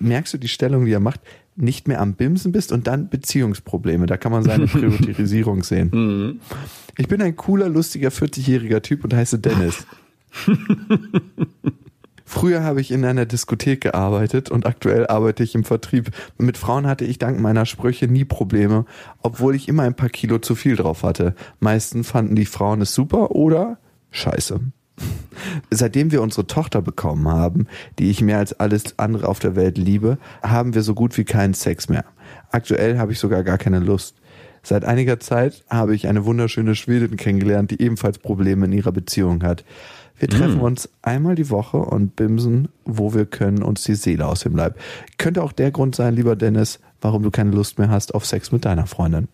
merkst 0.00 0.34
du 0.34 0.38
die 0.38 0.48
Stellung, 0.48 0.84
die 0.84 0.92
er 0.92 1.00
macht, 1.00 1.20
nicht 1.56 1.88
mehr 1.88 2.00
am 2.00 2.14
Bimsen 2.14 2.52
bist 2.52 2.72
und 2.72 2.86
dann 2.86 3.08
Beziehungsprobleme. 3.08 4.06
Da 4.06 4.16
kann 4.16 4.32
man 4.32 4.42
seine 4.42 4.66
Priorisierung 4.66 5.62
sehen. 5.62 6.40
Ich 6.98 7.08
bin 7.08 7.22
ein 7.22 7.36
cooler, 7.36 7.68
lustiger 7.68 8.10
40-jähriger 8.10 8.82
Typ 8.82 9.04
und 9.04 9.14
heiße 9.14 9.38
Dennis. 9.38 9.86
Früher 12.28 12.64
habe 12.64 12.80
ich 12.80 12.90
in 12.90 13.04
einer 13.04 13.24
Diskothek 13.24 13.80
gearbeitet 13.82 14.50
und 14.50 14.66
aktuell 14.66 15.06
arbeite 15.06 15.44
ich 15.44 15.54
im 15.54 15.62
Vertrieb. 15.62 16.10
Mit 16.38 16.58
Frauen 16.58 16.86
hatte 16.86 17.04
ich 17.04 17.18
dank 17.18 17.38
meiner 17.38 17.66
Sprüche 17.66 18.08
nie 18.08 18.24
Probleme, 18.24 18.84
obwohl 19.22 19.54
ich 19.54 19.68
immer 19.68 19.84
ein 19.84 19.94
paar 19.94 20.08
Kilo 20.08 20.38
zu 20.38 20.56
viel 20.56 20.74
drauf 20.74 21.04
hatte. 21.04 21.36
Meistens 21.60 22.10
fanden 22.10 22.34
die 22.34 22.44
Frauen 22.44 22.80
es 22.80 22.92
super 22.92 23.30
oder 23.30 23.78
scheiße. 24.10 24.60
Seitdem 25.70 26.10
wir 26.12 26.22
unsere 26.22 26.46
Tochter 26.46 26.82
bekommen 26.82 27.28
haben, 27.28 27.66
die 27.98 28.10
ich 28.10 28.22
mehr 28.22 28.38
als 28.38 28.58
alles 28.58 28.98
andere 28.98 29.28
auf 29.28 29.38
der 29.38 29.56
Welt 29.56 29.78
liebe, 29.78 30.18
haben 30.42 30.74
wir 30.74 30.82
so 30.82 30.94
gut 30.94 31.16
wie 31.18 31.24
keinen 31.24 31.54
Sex 31.54 31.88
mehr. 31.88 32.04
Aktuell 32.50 32.98
habe 32.98 33.12
ich 33.12 33.18
sogar 33.18 33.42
gar 33.42 33.58
keine 33.58 33.80
Lust. 33.80 34.16
Seit 34.62 34.84
einiger 34.84 35.20
Zeit 35.20 35.64
habe 35.70 35.94
ich 35.94 36.08
eine 36.08 36.24
wunderschöne 36.24 36.74
Schwedin 36.74 37.16
kennengelernt, 37.16 37.70
die 37.70 37.80
ebenfalls 37.80 38.18
Probleme 38.18 38.66
in 38.66 38.72
ihrer 38.72 38.90
Beziehung 38.90 39.44
hat. 39.44 39.64
Wir 40.18 40.28
treffen 40.28 40.60
uns 40.60 40.88
einmal 41.02 41.34
die 41.34 41.50
Woche 41.50 41.76
und 41.76 42.16
bimsen, 42.16 42.68
wo 42.84 43.12
wir 43.12 43.26
können, 43.26 43.62
uns 43.62 43.84
die 43.84 43.94
Seele 43.94 44.26
aus 44.26 44.40
dem 44.40 44.56
Leib. 44.56 44.78
Könnte 45.18 45.42
auch 45.42 45.52
der 45.52 45.70
Grund 45.70 45.94
sein, 45.94 46.14
lieber 46.14 46.36
Dennis, 46.36 46.80
warum 47.00 47.22
du 47.22 47.30
keine 47.30 47.50
Lust 47.50 47.78
mehr 47.78 47.90
hast 47.90 48.14
auf 48.14 48.24
Sex 48.24 48.50
mit 48.50 48.64
deiner 48.64 48.86
Freundin. 48.86 49.28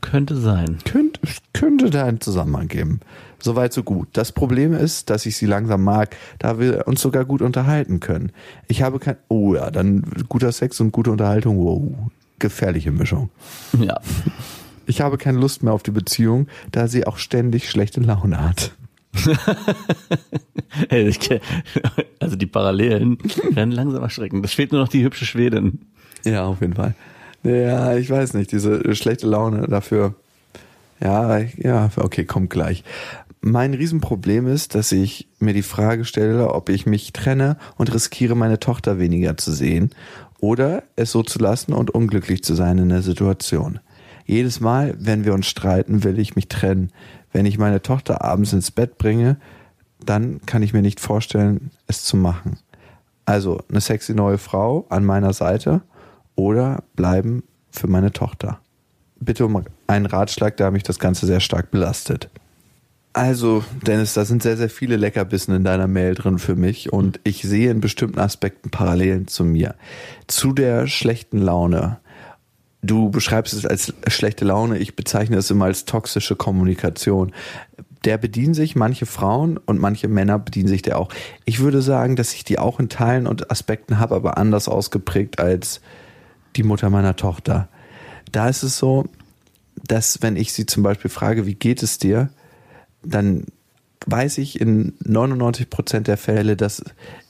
Könnte 0.00 0.36
sein. 0.36 0.78
Könnte, 0.84 1.20
könnte 1.52 1.90
da 1.90 2.06
einen 2.06 2.20
Zusammenhang 2.20 2.68
geben. 2.68 3.00
Soweit 3.40 3.72
so 3.72 3.82
gut. 3.82 4.08
Das 4.12 4.32
Problem 4.32 4.72
ist, 4.72 5.10
dass 5.10 5.26
ich 5.26 5.36
sie 5.36 5.46
langsam 5.46 5.84
mag, 5.84 6.16
da 6.38 6.58
wir 6.58 6.88
uns 6.88 7.00
sogar 7.00 7.24
gut 7.24 7.40
unterhalten 7.40 8.00
können. 8.00 8.32
Ich 8.66 8.82
habe 8.82 8.98
kein, 8.98 9.16
oh 9.28 9.54
ja, 9.54 9.70
dann 9.70 10.04
guter 10.28 10.50
Sex 10.50 10.80
und 10.80 10.90
gute 10.92 11.10
Unterhaltung, 11.10 11.58
wow, 11.58 11.82
gefährliche 12.38 12.90
Mischung. 12.90 13.30
Ja. 13.78 14.00
Ich 14.90 15.02
habe 15.02 15.18
keine 15.18 15.38
Lust 15.38 15.62
mehr 15.62 15.74
auf 15.74 15.82
die 15.82 15.90
Beziehung, 15.90 16.46
da 16.72 16.88
sie 16.88 17.06
auch 17.06 17.18
ständig 17.18 17.68
schlechte 17.68 18.00
Laune 18.00 18.42
hat. 18.42 18.72
Also 22.20 22.36
die 22.36 22.46
Parallelen 22.46 23.18
werden 23.50 23.70
langsam 23.70 24.02
erschreckend. 24.02 24.44
Es 24.44 24.54
fehlt 24.54 24.72
nur 24.72 24.80
noch 24.80 24.88
die 24.88 25.04
hübsche 25.04 25.26
Schwedin. 25.26 25.80
Ja, 26.24 26.46
auf 26.46 26.60
jeden 26.60 26.74
Fall. 26.74 26.94
Ja, 27.42 27.96
ich 27.96 28.10
weiß 28.10 28.34
nicht, 28.34 28.52
diese 28.52 28.94
schlechte 28.94 29.26
Laune 29.26 29.66
dafür. 29.68 30.14
Ja, 31.00 31.38
ja, 31.38 31.90
okay, 31.96 32.24
kommt 32.24 32.50
gleich. 32.50 32.84
Mein 33.40 33.74
Riesenproblem 33.74 34.48
ist, 34.48 34.74
dass 34.74 34.90
ich 34.90 35.28
mir 35.38 35.54
die 35.54 35.62
Frage 35.62 36.04
stelle, 36.04 36.52
ob 36.52 36.68
ich 36.68 36.86
mich 36.86 37.12
trenne 37.12 37.56
und 37.76 37.94
riskiere, 37.94 38.34
meine 38.34 38.58
Tochter 38.58 38.98
weniger 38.98 39.36
zu 39.36 39.52
sehen 39.52 39.90
oder 40.40 40.82
es 40.96 41.12
so 41.12 41.22
zu 41.22 41.38
lassen 41.38 41.72
und 41.72 41.90
unglücklich 41.90 42.42
zu 42.42 42.54
sein 42.54 42.78
in 42.78 42.88
der 42.88 43.02
Situation. 43.02 43.80
Jedes 44.24 44.60
Mal, 44.60 44.94
wenn 44.98 45.24
wir 45.24 45.34
uns 45.34 45.46
streiten, 45.46 46.04
will 46.04 46.18
ich 46.18 46.36
mich 46.36 46.48
trennen. 46.48 46.90
Wenn 47.32 47.46
ich 47.46 47.58
meine 47.58 47.80
Tochter 47.80 48.22
abends 48.22 48.52
ins 48.52 48.70
Bett 48.70 48.98
bringe, 48.98 49.38
dann 50.04 50.40
kann 50.44 50.62
ich 50.62 50.72
mir 50.72 50.82
nicht 50.82 51.00
vorstellen, 51.00 51.70
es 51.86 52.04
zu 52.04 52.16
machen. 52.16 52.58
Also 53.24 53.60
eine 53.68 53.80
sexy 53.80 54.14
neue 54.14 54.38
Frau 54.38 54.86
an 54.90 55.04
meiner 55.04 55.32
Seite 55.32 55.82
oder 56.34 56.82
bleiben 56.94 57.42
für 57.70 57.86
meine 57.86 58.12
Tochter. 58.12 58.60
Bitte 59.20 59.46
um 59.46 59.64
einen 59.86 60.06
Ratschlag, 60.06 60.56
da 60.56 60.70
mich 60.70 60.82
das 60.82 60.98
Ganze 60.98 61.26
sehr 61.26 61.40
stark 61.40 61.70
belastet. 61.70 62.30
Also, 63.18 63.64
Dennis, 63.84 64.14
da 64.14 64.24
sind 64.24 64.44
sehr, 64.44 64.56
sehr 64.56 64.70
viele 64.70 64.94
Leckerbissen 64.94 65.52
in 65.52 65.64
deiner 65.64 65.88
Mail 65.88 66.14
drin 66.14 66.38
für 66.38 66.54
mich 66.54 66.92
und 66.92 67.18
ich 67.24 67.42
sehe 67.42 67.68
in 67.68 67.80
bestimmten 67.80 68.20
Aspekten 68.20 68.70
Parallelen 68.70 69.26
zu 69.26 69.44
mir. 69.44 69.74
Zu 70.28 70.52
der 70.52 70.86
schlechten 70.86 71.38
Laune. 71.38 71.98
Du 72.80 73.10
beschreibst 73.10 73.54
es 73.54 73.66
als 73.66 73.92
schlechte 74.06 74.44
Laune, 74.44 74.78
ich 74.78 74.94
bezeichne 74.94 75.36
es 75.38 75.50
immer 75.50 75.64
als 75.64 75.84
toxische 75.84 76.36
Kommunikation. 76.36 77.32
Der 78.04 78.18
bedienen 78.18 78.54
sich 78.54 78.76
manche 78.76 79.04
Frauen 79.04 79.56
und 79.56 79.80
manche 79.80 80.06
Männer 80.06 80.38
bedienen 80.38 80.68
sich 80.68 80.82
der 80.82 80.96
auch. 80.96 81.08
Ich 81.44 81.58
würde 81.58 81.82
sagen, 81.82 82.14
dass 82.14 82.34
ich 82.34 82.44
die 82.44 82.60
auch 82.60 82.78
in 82.78 82.88
Teilen 82.88 83.26
und 83.26 83.50
Aspekten 83.50 83.98
habe, 83.98 84.14
aber 84.14 84.38
anders 84.38 84.68
ausgeprägt 84.68 85.40
als 85.40 85.80
die 86.54 86.62
Mutter 86.62 86.88
meiner 86.88 87.16
Tochter. 87.16 87.68
Da 88.30 88.48
ist 88.48 88.62
es 88.62 88.78
so, 88.78 89.06
dass 89.88 90.22
wenn 90.22 90.36
ich 90.36 90.52
sie 90.52 90.66
zum 90.66 90.84
Beispiel 90.84 91.10
frage, 91.10 91.46
wie 91.46 91.56
geht 91.56 91.82
es 91.82 91.98
dir, 91.98 92.30
dann 93.08 93.44
weiß 94.06 94.38
ich 94.38 94.60
in 94.60 94.94
99 95.04 95.70
Prozent 95.70 96.06
der 96.06 96.16
Fälle, 96.16 96.56
dass 96.56 96.82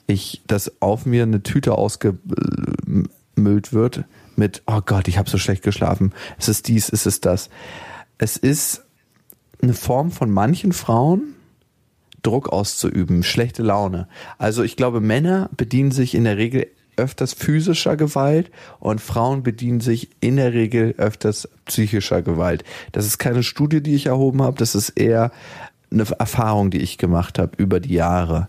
ich, 0.06 0.42
dass 0.46 0.80
auf 0.80 1.06
mir 1.06 1.22
eine 1.24 1.42
Tüte 1.42 1.74
ausgemüllt 1.74 2.22
wird 3.72 4.04
mit, 4.36 4.62
oh 4.66 4.80
Gott, 4.84 5.08
ich 5.08 5.18
habe 5.18 5.28
so 5.28 5.38
schlecht 5.38 5.62
geschlafen. 5.62 6.12
Es 6.38 6.48
ist 6.48 6.68
dies, 6.68 6.88
es 6.88 7.06
ist 7.06 7.26
das. 7.26 7.50
Es 8.18 8.36
ist 8.36 8.84
eine 9.60 9.74
Form 9.74 10.10
von 10.10 10.30
manchen 10.30 10.72
Frauen, 10.72 11.34
Druck 12.22 12.48
auszuüben, 12.48 13.22
schlechte 13.22 13.62
Laune. 13.62 14.08
Also 14.38 14.62
ich 14.62 14.76
glaube, 14.76 15.00
Männer 15.00 15.50
bedienen 15.56 15.90
sich 15.90 16.14
in 16.14 16.24
der 16.24 16.36
Regel 16.36 16.68
öfters 16.96 17.32
physischer 17.32 17.96
Gewalt 17.96 18.50
und 18.80 19.00
Frauen 19.00 19.42
bedienen 19.42 19.80
sich 19.80 20.10
in 20.20 20.36
der 20.36 20.52
Regel 20.52 20.94
öfters 20.98 21.48
psychischer 21.64 22.22
Gewalt. 22.22 22.64
Das 22.92 23.06
ist 23.06 23.18
keine 23.18 23.42
Studie, 23.42 23.82
die 23.82 23.94
ich 23.94 24.06
erhoben 24.06 24.42
habe, 24.42 24.58
das 24.58 24.74
ist 24.74 24.90
eher 24.90 25.30
eine 25.90 26.04
Erfahrung, 26.18 26.70
die 26.70 26.80
ich 26.80 26.98
gemacht 26.98 27.38
habe 27.38 27.52
über 27.56 27.80
die 27.80 27.94
Jahre. 27.94 28.48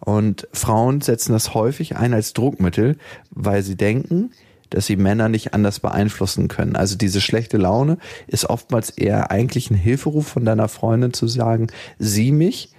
Und 0.00 0.48
Frauen 0.52 1.00
setzen 1.00 1.32
das 1.32 1.54
häufig 1.54 1.96
ein 1.96 2.14
als 2.14 2.32
Druckmittel, 2.32 2.96
weil 3.30 3.62
sie 3.62 3.76
denken, 3.76 4.30
dass 4.70 4.86
sie 4.86 4.96
Männer 4.96 5.28
nicht 5.28 5.52
anders 5.52 5.80
beeinflussen 5.80 6.48
können. 6.48 6.76
Also 6.76 6.96
diese 6.96 7.20
schlechte 7.20 7.58
Laune 7.58 7.98
ist 8.26 8.48
oftmals 8.48 8.90
eher 8.90 9.30
eigentlich 9.30 9.70
ein 9.70 9.74
Hilferuf 9.74 10.28
von 10.28 10.44
deiner 10.44 10.68
Freundin 10.68 11.12
zu 11.12 11.26
sagen, 11.26 11.66
sieh 11.98 12.32
mich. 12.32 12.70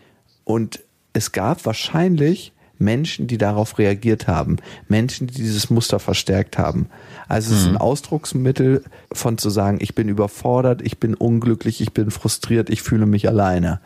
Und 0.46 0.84
es 1.14 1.32
gab 1.32 1.66
wahrscheinlich 1.66 2.54
Menschen, 2.82 3.28
die 3.28 3.38
darauf 3.38 3.78
reagiert 3.78 4.28
haben, 4.28 4.58
Menschen, 4.90 5.28
die 5.28 5.36
dieses 5.36 5.70
Muster 5.70 6.00
verstärkt 6.00 6.58
haben. 6.58 6.88
Also 7.28 7.54
es 7.54 7.62
ist 7.62 7.68
ein 7.68 7.78
Ausdrucksmittel 7.78 8.84
von 9.14 9.38
zu 9.38 9.50
sagen, 9.50 9.78
ich 9.80 9.96
bin 9.96 10.10
überfordert, 10.10 10.82
ich 10.82 11.00
bin 11.00 11.14
unglücklich, 11.14 11.80
ich 11.80 11.94
bin 11.94 12.12
frustriert, 12.12 12.70
ich 12.70 12.82
fühle 12.82 13.06
mich 13.06 13.28
alleine. 13.30 13.80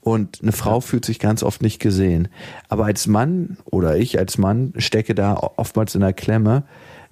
Und 0.00 0.40
eine 0.42 0.52
Frau 0.52 0.80
fühlt 0.80 1.04
sich 1.04 1.18
ganz 1.18 1.42
oft 1.42 1.62
nicht 1.62 1.80
gesehen. 1.80 2.28
Aber 2.68 2.84
als 2.84 3.06
Mann 3.06 3.56
oder 3.64 3.96
ich 3.96 4.18
als 4.18 4.38
Mann 4.38 4.72
stecke 4.76 5.14
da 5.14 5.34
oftmals 5.34 5.94
in 5.94 6.00
der 6.02 6.12
Klemme, 6.12 6.62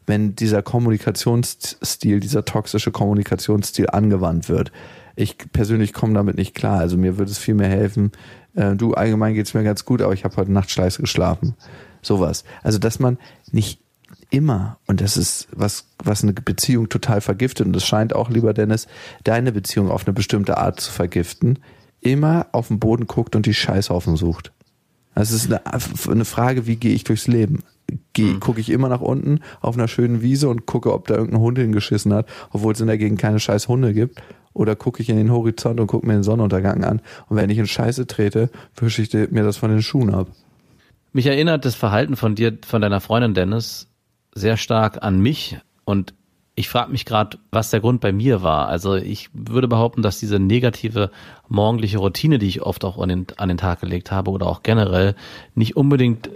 wenn 0.07 0.37
dieser 0.37 0.63
Kommunikationsstil, 0.63 2.21
dieser 2.21 2.45
toxische 2.45 2.93
Kommunikationsstil 2.93 3.89
angewandt 3.91 4.49
wird. 4.49 4.71
Ich 5.17 5.39
persönlich 5.53 5.93
komme 5.93 6.15
damit 6.15 6.37
nicht 6.37 6.55
klar. 6.55 6.79
Also 6.79 6.97
mir 6.97 7.19
würde 7.19 7.31
es 7.31 7.39
viel 7.39 7.55
mehr 7.55 7.69
helfen. 7.69 8.13
Äh, 8.55 8.77
du, 8.77 8.95
allgemein 8.95 9.35
geht's 9.35 9.55
mir 9.55 9.65
ganz 9.65 9.85
gut, 9.85 10.03
aber 10.03 10.13
ich 10.13 10.25
habe 10.25 10.37
heute 10.37 10.53
Nacht 10.53 10.71
scheiße 10.71 11.01
geschlafen. 11.01 11.55
Sowas. 12.03 12.45
Also 12.63 12.79
dass 12.79 12.99
man 12.99 13.19
nicht 13.51 13.81
immer, 14.31 14.79
und 14.87 15.01
das 15.01 15.17
ist 15.17 15.49
was, 15.53 15.87
was 15.99 16.23
eine 16.23 16.33
Beziehung 16.33 16.89
total 16.89 17.21
vergiftet, 17.21 17.67
und 17.67 17.73
das 17.73 17.87
scheint 17.87 18.15
auch, 18.15 18.31
lieber 18.31 18.53
Dennis, 18.53 18.87
deine 19.23 19.53
Beziehung 19.53 19.91
auf 19.91 20.07
eine 20.07 20.13
bestimmte 20.13 20.59
Art 20.59 20.81
zu 20.81 20.91
vergiften, 20.91 21.59
immer 22.01 22.47
auf 22.53 22.69
den 22.69 22.79
Boden 22.79 23.07
guckt 23.07 23.35
und 23.35 23.47
die 23.47 23.55
Scheißhaufen 23.55 24.17
sucht. 24.17 24.53
Das 25.15 25.31
ist 25.31 25.47
eine, 25.47 25.63
eine 26.11 26.25
Frage, 26.25 26.67
wie 26.67 26.77
gehe 26.77 26.95
ich 26.95 27.05
durchs 27.05 27.29
Leben? 27.29 27.61
Gehe, 28.13 28.35
mhm. 28.35 28.41
gucke 28.41 28.61
ich 28.61 28.71
immer 28.71 28.89
nach 28.89 29.01
unten 29.01 29.41
auf 29.61 29.77
einer 29.77 29.89
schönen 29.89 30.23
Wiese 30.23 30.49
und 30.49 30.67
gucke, 30.67 30.93
ob 30.93 31.07
da 31.07 31.15
irgendein 31.15 31.41
Hund 31.41 31.59
hingeschissen 31.59 32.13
hat, 32.13 32.27
obwohl 32.51 32.73
es 32.73 32.81
in 32.81 32.87
der 32.89 32.99
Gegend 32.99 33.21
keine 33.21 33.39
scheiß 33.39 33.69
Hunde 33.69 33.95
gibt. 33.95 34.21
Oder 34.55 34.77
gucke 34.77 35.03
ich 35.03 35.11
in 35.11 35.17
den 35.17 35.31
Horizont 35.31 35.81
und 35.81 35.89
gucke 35.89 36.07
mir 36.07 36.15
den 36.15 36.23
Sonnenuntergang 36.23 36.85
an. 36.85 37.03
Und 37.29 37.37
wenn 37.37 37.51
ich 37.51 37.59
in 37.59 37.67
Scheiße 37.67 38.07
trete, 38.07 38.51
wische 38.77 39.03
ich 39.03 39.13
mir 39.31 39.43
das 39.43 39.57
von 39.57 39.71
den 39.71 39.83
Schuhen 39.83 40.15
ab. 40.15 40.29
Mich 41.13 41.27
erinnert 41.27 41.65
das 41.65 41.75
Verhalten 41.75 42.17
von 42.17 42.35
dir, 42.35 42.57
von 42.67 42.81
deiner 42.81 43.01
Freundin 43.01 43.35
Dennis, 43.35 43.89
sehr 44.35 44.57
stark 44.57 45.03
an 45.03 45.21
mich. 45.21 45.59
Und 45.85 46.15
ich 46.57 46.69
frage 46.69 46.93
mich 46.93 47.05
gerade, 47.05 47.39
was 47.51 47.71
der 47.71 47.81
Grund 47.81 48.01
bei 48.01 48.13
mir 48.13 48.43
war. 48.43 48.69
Also 48.69 48.95
ich 48.95 49.29
würde 49.33 49.67
behaupten, 49.67 50.03
dass 50.03 50.21
diese 50.21 50.39
negative 50.39 51.11
morgendliche 51.49 51.99
Routine, 51.99 52.39
die 52.39 52.47
ich 52.47 52.63
oft 52.63 52.85
auch 52.85 52.99
an 52.99 53.09
den, 53.09 53.27
an 53.37 53.49
den 53.49 53.59
Tag 53.59 53.81
gelegt 53.81 54.13
habe 54.13 54.31
oder 54.31 54.47
auch 54.47 54.63
generell, 54.63 55.17
nicht 55.55 55.77
unbedingt 55.77 56.31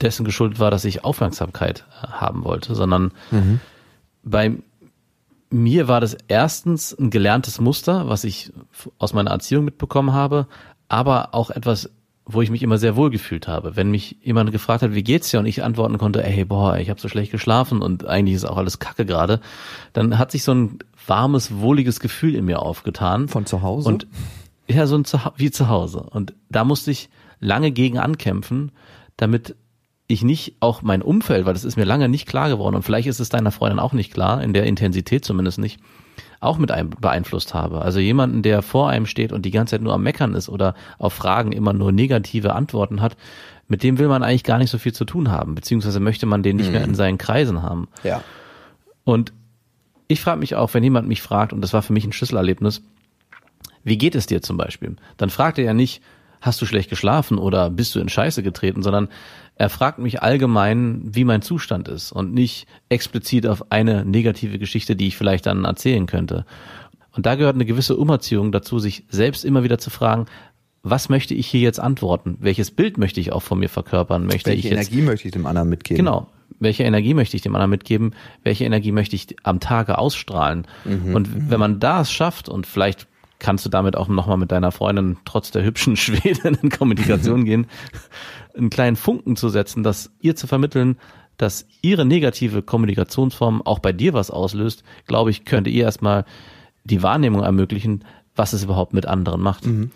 dessen 0.00 0.24
geschuldet 0.24 0.60
war, 0.60 0.70
dass 0.70 0.84
ich 0.84 1.04
Aufmerksamkeit 1.04 1.84
haben 2.02 2.44
wollte, 2.44 2.74
sondern 2.74 3.10
mhm. 3.30 3.60
bei 4.22 4.52
mir 5.50 5.88
war 5.88 6.00
das 6.00 6.16
erstens 6.28 6.92
ein 6.98 7.10
gelerntes 7.10 7.60
Muster, 7.60 8.08
was 8.08 8.24
ich 8.24 8.52
aus 8.98 9.12
meiner 9.12 9.30
Erziehung 9.30 9.64
mitbekommen 9.64 10.12
habe, 10.12 10.46
aber 10.88 11.34
auch 11.34 11.50
etwas, 11.50 11.90
wo 12.24 12.42
ich 12.42 12.50
mich 12.50 12.62
immer 12.62 12.78
sehr 12.78 12.96
wohl 12.96 13.10
gefühlt 13.10 13.46
habe. 13.46 13.76
Wenn 13.76 13.90
mich 13.90 14.16
jemand 14.22 14.50
gefragt 14.50 14.82
hat, 14.82 14.94
wie 14.94 15.04
geht's 15.04 15.30
dir 15.30 15.38
und 15.38 15.46
ich 15.46 15.62
antworten 15.62 15.98
konnte, 15.98 16.24
ey, 16.24 16.44
boah, 16.44 16.76
ich 16.78 16.90
habe 16.90 17.00
so 17.00 17.08
schlecht 17.08 17.30
geschlafen 17.30 17.82
und 17.82 18.06
eigentlich 18.06 18.34
ist 18.34 18.44
auch 18.44 18.56
alles 18.56 18.80
Kacke 18.80 19.06
gerade, 19.06 19.40
dann 19.92 20.18
hat 20.18 20.32
sich 20.32 20.42
so 20.42 20.52
ein 20.52 20.78
warmes, 21.06 21.56
wohliges 21.58 22.00
Gefühl 22.00 22.34
in 22.34 22.44
mir 22.44 22.60
aufgetan. 22.60 23.28
Von 23.28 23.46
zu 23.46 23.62
Hause? 23.62 23.88
Und 23.88 24.08
ja, 24.66 24.86
so 24.88 24.96
ein 24.96 25.04
Zuha 25.04 25.32
wie 25.36 25.52
zu 25.52 25.68
Hause. 25.68 26.00
Und 26.00 26.34
da 26.50 26.64
musste 26.64 26.90
ich 26.90 27.08
lange 27.38 27.70
gegen 27.70 27.98
ankämpfen, 27.98 28.72
damit 29.16 29.54
ich 30.08 30.22
nicht 30.22 30.54
auch 30.60 30.82
mein 30.82 31.02
Umfeld, 31.02 31.46
weil 31.46 31.54
das 31.54 31.64
ist 31.64 31.76
mir 31.76 31.84
lange 31.84 32.08
nicht 32.08 32.26
klar 32.26 32.48
geworden 32.48 32.76
und 32.76 32.82
vielleicht 32.82 33.08
ist 33.08 33.20
es 33.20 33.28
deiner 33.28 33.50
Freundin 33.50 33.78
auch 33.78 33.92
nicht 33.92 34.12
klar, 34.12 34.42
in 34.42 34.52
der 34.52 34.64
Intensität 34.64 35.24
zumindest 35.24 35.58
nicht, 35.58 35.80
auch 36.40 36.58
mit 36.58 36.70
einem 36.70 36.90
beeinflusst 36.90 37.54
habe. 37.54 37.80
Also 37.80 37.98
jemanden, 37.98 38.42
der 38.42 38.62
vor 38.62 38.88
einem 38.88 39.06
steht 39.06 39.32
und 39.32 39.42
die 39.42 39.50
ganze 39.50 39.72
Zeit 39.72 39.82
nur 39.82 39.94
am 39.94 40.02
Meckern 40.02 40.34
ist 40.34 40.48
oder 40.48 40.74
auf 40.98 41.12
Fragen 41.12 41.52
immer 41.52 41.72
nur 41.72 41.90
negative 41.90 42.54
Antworten 42.54 43.00
hat, 43.00 43.16
mit 43.68 43.82
dem 43.82 43.98
will 43.98 44.06
man 44.06 44.22
eigentlich 44.22 44.44
gar 44.44 44.58
nicht 44.58 44.70
so 44.70 44.78
viel 44.78 44.92
zu 44.92 45.04
tun 45.04 45.30
haben, 45.30 45.56
beziehungsweise 45.56 45.98
möchte 45.98 46.26
man 46.26 46.44
den 46.44 46.56
nicht 46.56 46.66
mhm. 46.66 46.72
mehr 46.72 46.84
in 46.84 46.94
seinen 46.94 47.18
Kreisen 47.18 47.62
haben. 47.62 47.88
Ja. 48.04 48.22
Und 49.04 49.32
ich 50.08 50.20
frage 50.20 50.38
mich 50.38 50.54
auch, 50.54 50.72
wenn 50.74 50.84
jemand 50.84 51.08
mich 51.08 51.20
fragt, 51.20 51.52
und 51.52 51.62
das 51.62 51.72
war 51.72 51.82
für 51.82 51.92
mich 51.92 52.04
ein 52.04 52.12
Schlüsselerlebnis, 52.12 52.82
wie 53.82 53.98
geht 53.98 54.14
es 54.14 54.26
dir 54.26 54.42
zum 54.42 54.56
Beispiel? 54.56 54.96
Dann 55.16 55.30
fragt 55.30 55.58
er 55.58 55.64
ja 55.64 55.74
nicht, 55.74 56.00
hast 56.40 56.60
du 56.60 56.66
schlecht 56.66 56.90
geschlafen 56.90 57.38
oder 57.38 57.70
bist 57.70 57.94
du 57.94 58.00
in 58.00 58.08
Scheiße 58.08 58.42
getreten, 58.42 58.82
sondern 58.82 59.08
er 59.56 59.70
fragt 59.70 59.98
mich 59.98 60.22
allgemein, 60.22 61.00
wie 61.02 61.24
mein 61.24 61.42
Zustand 61.42 61.88
ist 61.88 62.12
und 62.12 62.34
nicht 62.34 62.66
explizit 62.90 63.46
auf 63.46 63.72
eine 63.72 64.04
negative 64.04 64.58
Geschichte, 64.58 64.96
die 64.96 65.08
ich 65.08 65.16
vielleicht 65.16 65.46
dann 65.46 65.64
erzählen 65.64 66.06
könnte. 66.06 66.44
Und 67.12 67.24
da 67.24 67.34
gehört 67.34 67.54
eine 67.54 67.64
gewisse 67.64 67.96
Umerziehung 67.96 68.52
dazu, 68.52 68.78
sich 68.78 69.04
selbst 69.08 69.44
immer 69.44 69.64
wieder 69.64 69.78
zu 69.78 69.88
fragen, 69.88 70.26
was 70.82 71.08
möchte 71.08 71.34
ich 71.34 71.46
hier 71.48 71.60
jetzt 71.60 71.80
antworten? 71.80 72.36
Welches 72.38 72.70
Bild 72.70 72.98
möchte 72.98 73.18
ich 73.18 73.32
auch 73.32 73.42
von 73.42 73.58
mir 73.58 73.70
verkörpern? 73.70 74.26
Möchte 74.26 74.50
Welche 74.50 74.58
ich 74.58 74.64
jetzt, 74.72 74.90
Energie 74.90 75.02
möchte 75.02 75.26
ich 75.26 75.32
dem 75.32 75.46
anderen 75.46 75.70
mitgeben? 75.70 76.04
Genau. 76.04 76.28
Welche 76.60 76.84
Energie 76.84 77.14
möchte 77.14 77.36
ich 77.36 77.42
dem 77.42 77.54
anderen 77.54 77.70
mitgeben? 77.70 78.14
Welche 78.44 78.64
Energie 78.64 78.92
möchte 78.92 79.16
ich 79.16 79.34
am 79.42 79.58
Tage 79.58 79.98
ausstrahlen? 79.98 80.66
Mhm. 80.84 81.14
Und 81.14 81.50
wenn 81.50 81.58
man 81.58 81.80
das 81.80 82.12
schafft 82.12 82.48
und 82.48 82.66
vielleicht 82.66 83.08
kannst 83.38 83.64
du 83.64 83.68
damit 83.68 83.96
auch 83.96 84.08
nochmal 84.08 84.38
mit 84.38 84.52
deiner 84.52 84.72
Freundin 84.72 85.18
trotz 85.24 85.50
der 85.50 85.64
hübschen 85.64 85.96
Schweden 85.96 86.56
in 86.62 86.70
Kommunikation 86.70 87.44
gehen, 87.44 87.66
einen 88.56 88.70
kleinen 88.70 88.96
Funken 88.96 89.36
zu 89.36 89.48
setzen, 89.48 89.82
dass 89.82 90.10
ihr 90.20 90.36
zu 90.36 90.46
vermitteln, 90.46 90.96
dass 91.36 91.66
ihre 91.82 92.06
negative 92.06 92.62
Kommunikationsform 92.62 93.62
auch 93.62 93.78
bei 93.78 93.92
dir 93.92 94.14
was 94.14 94.30
auslöst, 94.30 94.84
glaube 95.06 95.30
ich, 95.30 95.44
könnte 95.44 95.70
ihr 95.70 95.84
erstmal 95.84 96.24
die 96.84 97.02
Wahrnehmung 97.02 97.42
ermöglichen, 97.42 98.04
was 98.34 98.52
es 98.52 98.64
überhaupt 98.64 98.94
mit 98.94 99.06
anderen 99.06 99.40
macht. 99.40 99.66
Mhm. 99.66 99.90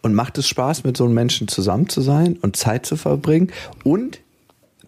Und 0.00 0.14
macht 0.14 0.38
es 0.38 0.48
Spaß, 0.48 0.84
mit 0.84 0.96
so 0.96 1.04
einem 1.04 1.14
Menschen 1.14 1.48
zusammen 1.48 1.88
zu 1.88 2.00
sein 2.00 2.38
und 2.40 2.56
Zeit 2.56 2.86
zu 2.86 2.96
verbringen? 2.96 3.52
Und 3.84 4.20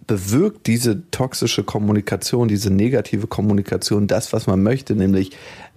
bewirkt 0.06 0.66
diese 0.66 1.08
toxische 1.10 1.62
Kommunikation, 1.62 2.48
diese 2.48 2.70
negative 2.70 3.26
Kommunikation 3.26 4.06
das, 4.06 4.32
was 4.32 4.46
man 4.46 4.62
möchte, 4.62 4.94
nämlich 4.94 5.30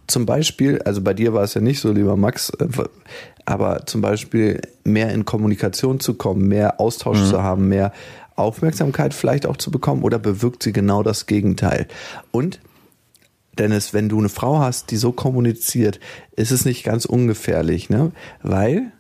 zum 0.07 0.25
Beispiel, 0.25 0.81
also 0.83 1.01
bei 1.01 1.13
dir 1.13 1.33
war 1.33 1.43
es 1.43 1.53
ja 1.53 1.61
nicht 1.61 1.79
so, 1.79 1.91
lieber 1.91 2.17
Max, 2.17 2.49
äh, 2.59 2.67
aber 3.45 3.85
zum 3.85 4.01
Beispiel 4.01 4.61
mehr 4.83 5.11
in 5.11 5.25
Kommunikation 5.25 5.99
zu 5.99 6.13
kommen, 6.15 6.47
mehr 6.47 6.79
Austausch 6.79 7.19
mhm. 7.19 7.25
zu 7.25 7.43
haben, 7.43 7.67
mehr 7.67 7.91
Aufmerksamkeit 8.35 9.13
vielleicht 9.13 9.45
auch 9.45 9.57
zu 9.57 9.71
bekommen 9.71 10.03
oder 10.03 10.19
bewirkt 10.19 10.63
sie 10.63 10.73
genau 10.73 11.03
das 11.03 11.25
Gegenteil? 11.25 11.87
Und 12.31 12.59
Dennis, 13.57 13.93
wenn 13.93 14.09
du 14.09 14.17
eine 14.17 14.29
Frau 14.29 14.59
hast, 14.59 14.91
die 14.91 14.97
so 14.97 15.11
kommuniziert, 15.11 15.99
ist 16.35 16.51
es 16.51 16.65
nicht 16.65 16.83
ganz 16.83 17.05
ungefährlich, 17.05 17.89
ne? 17.89 18.11
Weil 18.41 18.91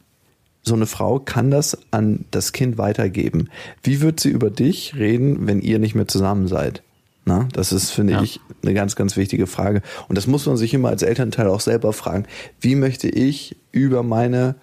so 0.61 0.75
eine 0.75 0.85
Frau 0.85 1.19
kann 1.19 1.51
das 1.51 1.77
an 1.91 2.25
das 2.31 2.53
Kind 2.53 2.77
weitergeben. 2.77 3.49
Wie 3.81 3.99
wird 3.99 4.19
sie 4.19 4.29
über 4.29 4.49
dich 4.49 4.95
reden, 4.95 5.47
wenn 5.47 5.61
ihr 5.61 5.79
nicht 5.79 5.95
mehr 5.95 6.07
zusammen 6.07 6.47
seid? 6.47 6.83
Na, 7.25 7.47
das 7.53 7.71
ist, 7.71 7.91
finde 7.91 8.13
ja. 8.13 8.21
ich, 8.21 8.41
eine 8.63 8.73
ganz, 8.73 8.95
ganz 8.95 9.15
wichtige 9.15 9.47
Frage. 9.47 9.81
Und 10.09 10.17
das 10.17 10.27
muss 10.27 10.45
man 10.45 10.57
sich 10.57 10.73
immer 10.73 10.89
als 10.89 11.03
Elternteil 11.03 11.47
auch 11.47 11.61
selber 11.61 11.93
fragen. 11.93 12.25
Wie 12.59 12.75
möchte 12.75 13.07
ich 13.07 13.55
über 13.71 14.03
meine 14.03 14.55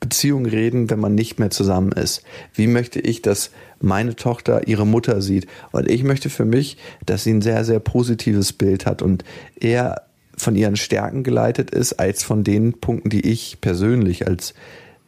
Beziehung 0.00 0.44
reden, 0.44 0.90
wenn 0.90 0.98
man 0.98 1.14
nicht 1.14 1.38
mehr 1.38 1.50
zusammen 1.50 1.92
ist? 1.92 2.22
Wie 2.52 2.66
möchte 2.66 3.00
ich, 3.00 3.22
dass 3.22 3.50
meine 3.80 4.16
Tochter 4.16 4.66
ihre 4.66 4.86
Mutter 4.86 5.22
sieht? 5.22 5.46
Und 5.70 5.88
ich 5.88 6.02
möchte 6.02 6.30
für 6.30 6.44
mich, 6.44 6.78
dass 7.06 7.24
sie 7.24 7.32
ein 7.32 7.42
sehr, 7.42 7.64
sehr 7.64 7.80
positives 7.80 8.52
Bild 8.52 8.86
hat 8.86 9.00
und 9.00 9.24
eher 9.58 10.02
von 10.36 10.56
ihren 10.56 10.76
Stärken 10.76 11.22
geleitet 11.22 11.70
ist, 11.70 11.94
als 11.94 12.24
von 12.24 12.42
den 12.42 12.74
Punkten, 12.80 13.08
die 13.08 13.24
ich 13.26 13.60
persönlich 13.60 14.26
als 14.26 14.54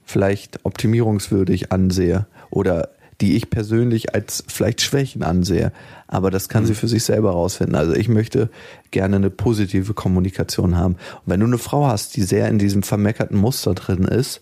vielleicht 0.05 0.65
optimierungswürdig 0.65 1.73
ansehe 1.73 2.27
oder 2.51 2.91
die 3.21 3.37
ich 3.37 3.51
persönlich 3.51 4.15
als 4.15 4.45
vielleicht 4.47 4.81
Schwächen 4.83 5.23
ansehe. 5.23 5.73
Aber 6.07 6.31
das 6.31 6.49
kann 6.49 6.65
mhm. 6.65 6.69
sie 6.69 6.75
für 6.75 6.89
sich 6.89 7.05
selber 7.05 7.31
rausfinden. 7.31 7.75
Also 7.75 7.95
ich 7.95 8.09
möchte 8.09 8.51
gerne 8.91 9.17
eine 9.17 9.31
positive 9.31 9.95
Kommunikation 9.95 10.77
haben. 10.77 10.95
Und 10.95 11.23
wenn 11.27 11.41
du 11.41 11.47
eine 11.47 11.59
Frau 11.59 11.87
hast, 11.87 12.17
die 12.17 12.23
sehr 12.23 12.49
in 12.49 12.59
diesem 12.59 12.83
vermeckerten 12.83 13.39
Muster 13.39 13.75
drin 13.75 14.05
ist, 14.05 14.41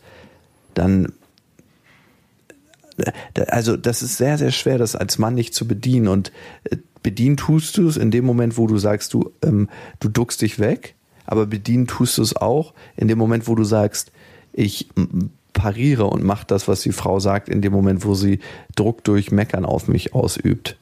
dann 0.75 1.13
also 3.49 3.77
das 3.77 4.03
ist 4.03 4.19
sehr, 4.19 4.39
sehr 4.39 4.53
schwer, 4.53 4.79
das 4.79 4.95
als 4.95 5.19
Mann 5.19 5.35
nicht 5.35 5.55
zu 5.55 5.67
bedienen. 5.67 6.09
Und 6.09 6.33
äh, 6.65 6.77
bedienen 7.03 7.37
tust 7.37 7.77
du 7.77 7.89
es 7.89 7.97
in 7.97 8.11
dem 8.11 8.25
Moment, 8.25 8.57
wo 8.57 8.67
du 8.67 8.79
sagst, 8.79 9.15
du, 9.15 9.33
ähm, 9.43 9.69
du 10.01 10.09
duckst 10.09 10.43
dich 10.43 10.59
weg, 10.59 10.95
aber 11.27 11.47
bedienen 11.47 11.87
tust 11.87 12.19
du 12.19 12.23
es 12.23 12.37
auch 12.37 12.75
in 12.97 13.09
dem 13.09 13.19
Moment, 13.19 13.49
wo 13.49 13.55
du 13.55 13.65
sagst, 13.65 14.13
ich 14.53 14.89
pariere 15.55 16.05
und 16.05 16.23
mache 16.23 16.45
das, 16.47 16.69
was 16.69 16.83
die 16.83 16.93
Frau 16.93 17.19
sagt, 17.21 17.49
in 17.49 17.63
dem 17.63 17.73
Moment, 17.73 18.05
wo 18.05 18.15
sie 18.15 18.41
Druck 18.77 19.03
durch 19.05 19.33
Meckern 19.33 19.65
auf 19.65 19.89
mich 19.89 20.13
ausübt. 20.13 20.77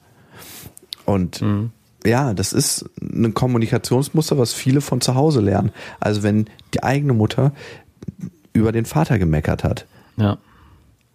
Und 1.05 1.41
mhm. 1.41 1.71
ja, 2.05 2.35
das 2.35 2.53
ist 2.53 2.91
ein 3.01 3.35
Kommunikationsmuster, 3.35 4.39
was 4.39 4.53
viele 4.53 4.81
von 4.81 5.01
zu 5.01 5.15
Hause 5.15 5.41
lernen. 5.41 5.71
Also 6.01 6.25
wenn 6.25 6.47
die 6.75 6.83
eigene 6.83 7.13
Mutter 7.13 7.53
über 8.53 8.73
den 8.73 8.85
Vater 8.85 9.19
gemeckert 9.19 9.63
hat. 9.63 9.87
Ja. 10.17 10.39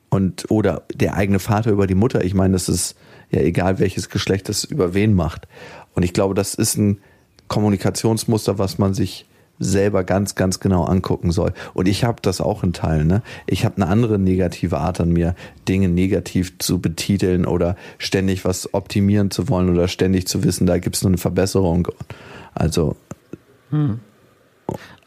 Und, 0.10 0.50
oder 0.50 0.84
der 0.94 1.16
eigene 1.16 1.40
Vater 1.40 1.72
über 1.72 1.86
die 1.86 1.96
Mutter. 1.96 2.24
Ich 2.24 2.34
meine, 2.34 2.54
das 2.54 2.70
ist 2.70 2.96
ja 3.30 3.42
egal, 3.42 3.80
welches 3.80 4.10
Geschlecht 4.10 4.48
das 4.48 4.64
über 4.64 4.94
wen 4.94 5.14
macht. 5.14 5.48
Und 5.94 6.04
ich 6.04 6.14
glaube, 6.14 6.34
das 6.34 6.54
ist 6.54 6.78
ein 6.78 7.00
Kommunikationsmuster, 7.48 8.58
was 8.58 8.78
man 8.78 8.94
sich 8.94 9.26
selber 9.60 10.04
ganz, 10.04 10.36
ganz 10.36 10.60
genau 10.60 10.84
angucken 10.84 11.32
soll. 11.32 11.54
Und 11.74 11.88
ich 11.88 12.04
habe 12.04 12.22
das 12.22 12.42
auch 12.42 12.64
in 12.64 12.74
Teilen. 12.74 13.08
Ne? 13.08 13.22
Ich 13.46 13.66
habe 13.66 13.78
eine 13.78 13.88
andere 13.88 14.20
negative 14.20 14.78
Art 14.78 15.02
an 15.02 15.10
mir, 15.10 15.36
Dinge 15.68 15.90
negativ 15.90 16.58
zu 16.60 16.80
betiteln 16.80 17.46
oder 17.46 17.76
ständig 17.98 18.46
was 18.46 18.74
optimieren 18.74 19.32
zu 19.32 19.50
wollen 19.50 19.70
oder 19.70 19.88
ständig 19.88 20.28
zu 20.28 20.44
wissen, 20.44 20.68
da 20.68 20.78
gibt 20.78 20.96
es 20.96 21.04
nur 21.04 21.10
eine 21.10 21.18
Verbesserung. 21.18 21.88
Also. 22.54 22.96
Hm. 23.72 24.00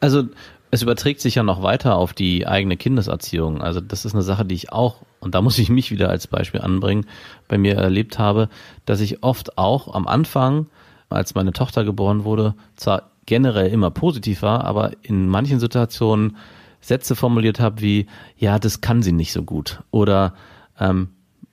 Also 0.00 0.24
es 0.70 0.82
überträgt 0.82 1.20
sich 1.20 1.34
ja 1.34 1.42
noch 1.42 1.62
weiter 1.62 1.96
auf 1.96 2.12
die 2.12 2.46
eigene 2.46 2.76
Kindeserziehung. 2.76 3.60
Also 3.60 3.80
das 3.80 4.04
ist 4.04 4.14
eine 4.14 4.22
Sache, 4.22 4.44
die 4.44 4.54
ich 4.54 4.72
auch, 4.72 5.02
und 5.18 5.34
da 5.34 5.42
muss 5.42 5.58
ich 5.58 5.68
mich 5.68 5.90
wieder 5.90 6.08
als 6.08 6.26
Beispiel 6.26 6.60
anbringen, 6.60 7.06
bei 7.48 7.58
mir 7.58 7.74
erlebt 7.76 8.18
habe, 8.18 8.48
dass 8.86 9.00
ich 9.00 9.22
oft 9.22 9.58
auch 9.58 9.92
am 9.94 10.06
Anfang, 10.06 10.66
als 11.08 11.34
meine 11.34 11.52
Tochter 11.52 11.84
geboren 11.84 12.24
wurde, 12.24 12.54
zwar 12.76 13.09
generell 13.30 13.68
immer 13.68 13.92
positiv 13.92 14.42
war, 14.42 14.64
aber 14.64 14.90
in 15.02 15.28
manchen 15.28 15.60
Situationen 15.60 16.36
Sätze 16.80 17.14
formuliert 17.14 17.60
habe 17.60 17.80
wie, 17.80 18.06
ja, 18.36 18.58
das 18.58 18.80
kann 18.80 19.04
sie 19.04 19.12
nicht 19.12 19.32
so 19.32 19.44
gut. 19.44 19.84
Oder 19.92 20.34
ähm, 20.80 21.10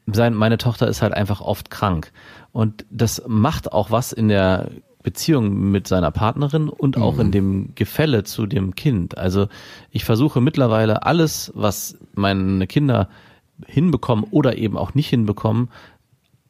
sein, 0.08 0.34
meine 0.34 0.58
Tochter 0.58 0.88
ist 0.88 1.04
halt 1.04 1.14
einfach 1.14 1.40
oft 1.40 1.70
krank. 1.70 2.12
Und 2.52 2.84
das 2.90 3.22
macht 3.28 3.74
auch 3.74 3.92
was 3.92 4.12
in 4.12 4.28
der 4.28 4.72
Beziehung 5.04 5.70
mit 5.70 5.88
seiner 5.88 6.10
Partnerin 6.10 6.68
und 6.68 6.98
auch 6.98 7.14
mhm. 7.14 7.22
in 7.22 7.32
dem 7.32 7.76
Gefälle 7.76 8.24
zu 8.24 8.48
dem 8.48 8.74
Kind. 8.74 9.16
Also 9.16 9.48
ich 9.92 10.04
versuche 10.04 10.42
mittlerweile 10.42 11.04
alles, 11.04 11.52
was 11.54 11.96
meine 12.16 12.66
Kinder 12.66 13.08
hinbekommen 13.68 14.26
oder 14.32 14.58
eben 14.58 14.78
auch 14.78 14.96
nicht 14.96 15.10
hinbekommen, 15.10 15.70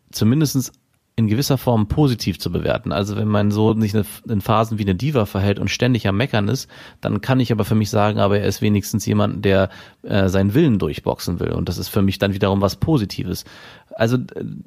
zumindestens 0.09 0.71
in 1.17 1.27
gewisser 1.27 1.57
Form 1.57 1.87
positiv 1.87 2.39
zu 2.39 2.51
bewerten. 2.51 2.91
Also 2.91 3.17
wenn 3.17 3.27
mein 3.27 3.49
Sohn 3.49 3.81
sich 3.81 3.95
in 4.29 4.39
Phasen 4.39 4.77
wie 4.77 4.83
eine 4.83 4.93
Diva 4.93 5.25
verhält 5.25 5.57
und 5.57 5.69
ständig 5.69 6.07
am 6.07 6.15
Meckern 6.15 6.47
ist, 6.47 6.69
dann 7.01 7.21
kann 7.21 7.39
ich 7.39 7.51
aber 7.51 7.65
für 7.65 7.73
mich 7.73 7.89
sagen, 7.89 8.19
aber 8.19 8.39
er 8.39 8.45
ist 8.45 8.61
wenigstens 8.61 9.03
jemand, 9.07 9.43
der 9.43 9.69
äh, 10.03 10.29
seinen 10.29 10.53
Willen 10.53 10.77
durchboxen 10.77 11.39
will. 11.39 11.53
Und 11.53 11.69
das 11.69 11.79
ist 11.79 11.87
für 11.87 12.03
mich 12.03 12.19
dann 12.19 12.35
wiederum 12.35 12.61
was 12.61 12.75
Positives. 12.75 13.45
Also 13.95 14.19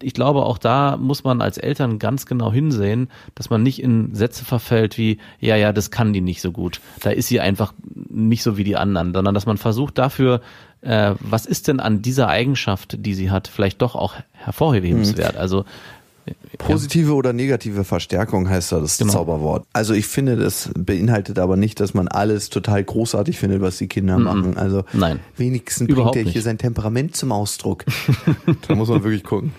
ich 0.02 0.12
glaube, 0.12 0.44
auch 0.44 0.58
da 0.58 0.96
muss 0.96 1.22
man 1.22 1.40
als 1.40 1.56
Eltern 1.56 2.00
ganz 2.00 2.26
genau 2.26 2.52
hinsehen, 2.52 3.10
dass 3.36 3.48
man 3.48 3.62
nicht 3.62 3.80
in 3.80 4.12
Sätze 4.16 4.44
verfällt 4.44 4.98
wie, 4.98 5.18
ja, 5.38 5.54
ja, 5.54 5.72
das 5.72 5.92
kann 5.92 6.12
die 6.12 6.20
nicht 6.20 6.40
so 6.40 6.50
gut. 6.50 6.80
Da 7.00 7.10
ist 7.10 7.28
sie 7.28 7.38
einfach 7.38 7.74
nicht 8.08 8.42
so 8.42 8.56
wie 8.56 8.64
die 8.64 8.76
anderen, 8.76 9.14
sondern 9.14 9.34
dass 9.34 9.46
man 9.46 9.56
versucht 9.56 9.98
dafür, 9.98 10.40
äh, 10.80 11.14
was 11.20 11.46
ist 11.46 11.68
denn 11.68 11.78
an 11.78 12.02
dieser 12.02 12.26
Eigenschaft, 12.26 12.96
die 12.98 13.14
sie 13.14 13.30
hat, 13.30 13.46
vielleicht 13.46 13.80
doch 13.82 13.94
auch 13.94 14.14
hervorhebenswert. 14.32 15.34
Mhm. 15.34 15.40
Also 15.40 15.64
Positive 16.58 17.14
oder 17.14 17.32
negative 17.32 17.84
Verstärkung 17.84 18.48
heißt 18.48 18.72
da 18.72 18.80
das 18.80 18.98
genau. 18.98 19.12
Zauberwort. 19.12 19.66
Also 19.72 19.94
ich 19.94 20.06
finde, 20.06 20.36
das 20.36 20.70
beinhaltet 20.76 21.38
aber 21.38 21.56
nicht, 21.56 21.80
dass 21.80 21.94
man 21.94 22.08
alles 22.08 22.50
total 22.50 22.84
großartig 22.84 23.38
findet, 23.38 23.62
was 23.62 23.78
die 23.78 23.88
Kinder 23.88 24.18
mm 24.18 24.22
-mm. 24.22 24.24
machen. 24.24 24.56
Also 24.56 24.84
Nein. 24.92 25.20
wenigstens 25.36 25.88
Überhaupt 25.88 26.14
bringt 26.14 26.26
er 26.26 26.32
hier 26.32 26.42
sein 26.42 26.58
Temperament 26.58 27.16
zum 27.16 27.32
Ausdruck. 27.32 27.84
da 28.68 28.74
muss 28.74 28.88
man 28.88 29.02
wirklich 29.02 29.24
gucken. 29.24 29.52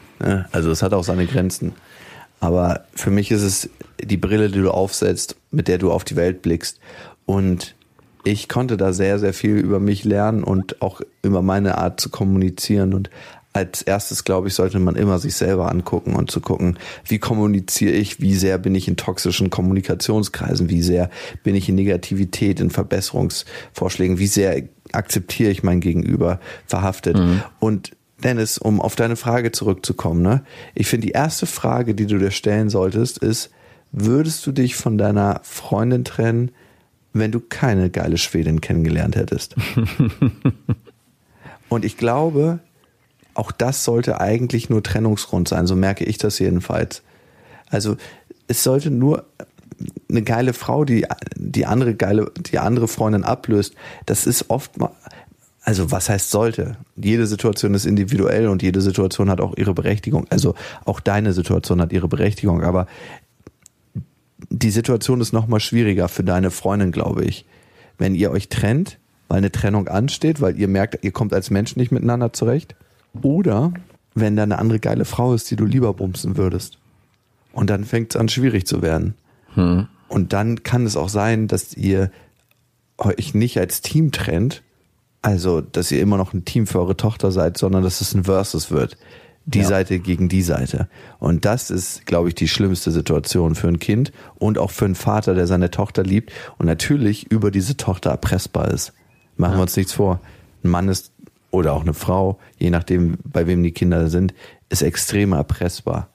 Also 0.51 0.69
es 0.71 0.83
hat 0.83 0.93
auch 0.93 1.03
seine 1.03 1.25
Grenzen. 1.25 1.73
Aber 2.39 2.85
für 2.93 3.11
mich 3.11 3.31
ist 3.31 3.41
es 3.41 3.69
die 4.01 4.17
Brille, 4.17 4.49
die 4.49 4.59
du 4.59 4.71
aufsetzt, 4.71 5.35
mit 5.51 5.67
der 5.67 5.77
du 5.77 5.91
auf 5.91 6.03
die 6.03 6.15
Welt 6.15 6.41
blickst. 6.41 6.79
Und 7.25 7.75
ich 8.23 8.49
konnte 8.49 8.77
da 8.77 8.93
sehr, 8.93 9.19
sehr 9.19 9.33
viel 9.33 9.57
über 9.57 9.79
mich 9.79 10.03
lernen 10.03 10.43
und 10.43 10.81
auch 10.81 11.01
über 11.23 11.41
meine 11.41 11.77
Art 11.77 11.99
zu 11.99 12.09
kommunizieren. 12.09 12.93
Und 12.93 13.09
als 13.53 13.81
erstes, 13.81 14.23
glaube 14.23 14.47
ich, 14.47 14.53
sollte 14.53 14.79
man 14.79 14.95
immer 14.95 15.19
sich 15.19 15.35
selber 15.35 15.69
angucken 15.69 16.15
und 16.15 16.31
zu 16.31 16.39
gucken, 16.39 16.79
wie 17.05 17.19
kommuniziere 17.19 17.93
ich, 17.93 18.21
wie 18.21 18.33
sehr 18.33 18.57
bin 18.57 18.75
ich 18.75 18.87
in 18.87 18.95
toxischen 18.95 19.49
Kommunikationskreisen, 19.49 20.69
wie 20.69 20.81
sehr 20.81 21.09
bin 21.43 21.55
ich 21.55 21.67
in 21.67 21.75
Negativität, 21.75 22.61
in 22.61 22.69
Verbesserungsvorschlägen, 22.69 24.19
wie 24.19 24.27
sehr 24.27 24.63
akzeptiere 24.93 25.51
ich 25.51 25.63
mein 25.63 25.81
Gegenüber 25.81 26.39
verhaftet. 26.65 27.17
Mhm. 27.17 27.43
Und 27.59 27.91
Dennis, 28.23 28.57
um 28.57 28.79
auf 28.79 28.95
deine 28.95 29.15
Frage 29.15 29.51
zurückzukommen, 29.51 30.21
ne? 30.21 30.43
Ich 30.75 30.87
finde, 30.87 31.07
die 31.07 31.13
erste 31.13 31.45
Frage, 31.45 31.95
die 31.95 32.05
du 32.05 32.19
dir 32.19 32.31
stellen 32.31 32.69
solltest, 32.69 33.17
ist, 33.17 33.49
würdest 33.91 34.45
du 34.45 34.51
dich 34.51 34.75
von 34.75 34.97
deiner 34.97 35.41
Freundin 35.43 36.05
trennen, 36.05 36.51
wenn 37.13 37.31
du 37.31 37.41
keine 37.41 37.89
geile 37.89 38.17
Schwedin 38.17 38.61
kennengelernt 38.61 39.15
hättest? 39.15 39.55
Und 41.69 41.83
ich 41.83 41.97
glaube, 41.97 42.59
auch 43.33 43.51
das 43.51 43.83
sollte 43.83 44.19
eigentlich 44.19 44.69
nur 44.69 44.83
Trennungsgrund 44.83 45.47
sein, 45.47 45.67
so 45.67 45.75
merke 45.75 46.03
ich 46.03 46.17
das 46.17 46.39
jedenfalls. 46.39 47.01
Also 47.69 47.97
es 48.47 48.63
sollte 48.63 48.91
nur 48.91 49.25
eine 50.09 50.21
geile 50.21 50.53
Frau, 50.53 50.85
die 50.85 51.05
die 51.35 51.65
andere 51.65 51.95
geile, 51.95 52.31
die 52.37 52.59
andere 52.59 52.87
Freundin 52.87 53.23
ablöst. 53.23 53.75
Das 54.05 54.27
ist 54.27 54.49
oft 54.49 54.77
mal, 54.77 54.91
also 55.61 55.91
was 55.91 56.09
heißt 56.09 56.29
sollte? 56.29 56.77
Jede 56.95 57.25
Situation 57.27 57.73
ist 57.73 57.85
individuell 57.85 58.47
und 58.47 58.61
jede 58.61 58.81
Situation 58.81 59.29
hat 59.29 59.41
auch 59.41 59.57
ihre 59.57 59.73
Berechtigung. 59.73 60.27
Also 60.29 60.55
auch 60.85 60.99
deine 60.99 61.33
Situation 61.33 61.81
hat 61.81 61.93
ihre 61.93 62.07
Berechtigung, 62.07 62.63
aber 62.63 62.87
die 64.49 64.71
Situation 64.71 65.21
ist 65.21 65.33
noch 65.33 65.47
mal 65.47 65.59
schwieriger 65.59 66.09
für 66.09 66.23
deine 66.23 66.51
Freundin, 66.51 66.91
glaube 66.91 67.23
ich. 67.23 67.45
Wenn 67.97 68.15
ihr 68.15 68.31
euch 68.31 68.49
trennt, 68.49 68.97
weil 69.27 69.37
eine 69.37 69.51
Trennung 69.51 69.87
ansteht, 69.87 70.41
weil 70.41 70.59
ihr 70.59 70.67
merkt, 70.67 71.03
ihr 71.03 71.11
kommt 71.11 71.33
als 71.33 71.51
Mensch 71.51 71.75
nicht 71.75 71.91
miteinander 71.91 72.33
zurecht 72.33 72.75
oder 73.21 73.73
wenn 74.13 74.35
da 74.35 74.43
eine 74.43 74.59
andere 74.59 74.79
geile 74.79 75.05
Frau 75.05 75.33
ist, 75.33 75.49
die 75.51 75.55
du 75.55 75.65
lieber 75.65 75.93
bumsen 75.93 76.37
würdest. 76.37 76.77
Und 77.53 77.69
dann 77.69 77.83
fängt 77.83 78.13
es 78.13 78.19
an, 78.19 78.29
schwierig 78.29 78.65
zu 78.65 78.81
werden. 78.81 79.15
Hm. 79.53 79.87
Und 80.07 80.33
dann 80.33 80.63
kann 80.63 80.85
es 80.85 80.97
auch 80.97 81.09
sein, 81.09 81.47
dass 81.47 81.73
ihr 81.73 82.11
euch 82.97 83.33
nicht 83.33 83.57
als 83.57 83.81
Team 83.81 84.11
trennt, 84.11 84.61
also 85.21 85.61
dass 85.61 85.91
ihr 85.91 86.01
immer 86.01 86.17
noch 86.17 86.33
ein 86.33 86.45
Team 86.45 86.67
für 86.67 86.79
eure 86.79 86.97
Tochter 86.97 87.31
seid, 87.31 87.57
sondern 87.57 87.83
dass 87.83 88.01
es 88.01 88.13
ein 88.13 88.25
Versus 88.25 88.71
wird. 88.71 88.97
Die 89.45 89.59
ja. 89.59 89.65
Seite 89.65 89.99
gegen 89.99 90.29
die 90.29 90.43
Seite. 90.43 90.87
Und 91.17 91.45
das 91.45 91.71
ist, 91.71 92.05
glaube 92.05 92.29
ich, 92.29 92.35
die 92.35 92.47
schlimmste 92.47 92.91
Situation 92.91 93.55
für 93.55 93.69
ein 93.69 93.79
Kind 93.79 94.11
und 94.35 94.59
auch 94.59 94.69
für 94.69 94.85
einen 94.85 94.93
Vater, 94.93 95.33
der 95.33 95.47
seine 95.47 95.71
Tochter 95.71 96.03
liebt 96.03 96.31
und 96.59 96.67
natürlich 96.67 97.31
über 97.31 97.49
diese 97.49 97.75
Tochter 97.75 98.11
erpressbar 98.11 98.69
ist. 98.69 98.93
Machen 99.37 99.53
ja. 99.53 99.57
wir 99.57 99.63
uns 99.63 99.75
nichts 99.75 99.93
vor. 99.93 100.19
Ein 100.63 100.69
Mann 100.69 100.89
ist 100.89 101.11
oder 101.51 101.73
auch 101.73 101.81
eine 101.81 101.93
Frau, 101.93 102.39
je 102.57 102.69
nachdem, 102.69 103.17
bei 103.23 103.45
wem 103.45 103.61
die 103.61 103.71
Kinder 103.71 104.09
sind, 104.09 104.33
ist 104.69 104.81
extrem 104.81 105.33
erpressbar. 105.33 106.09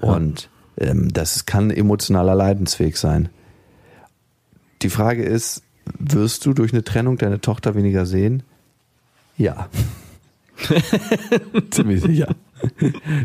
Ja. 0.00 0.08
Und 0.08 0.48
ähm, 0.78 1.12
das 1.12 1.46
kann 1.46 1.70
emotionaler 1.70 2.34
Leidensweg 2.34 2.96
sein. 2.96 3.28
Die 4.82 4.90
Frage 4.90 5.24
ist, 5.24 5.62
wirst 5.98 6.46
du 6.46 6.52
durch 6.52 6.72
eine 6.72 6.84
Trennung 6.84 7.18
deine 7.18 7.40
Tochter 7.40 7.74
weniger 7.74 8.06
sehen? 8.06 8.44
Ja. 9.36 9.68
Ziemlich 11.70 12.02
sicher. 12.02 12.34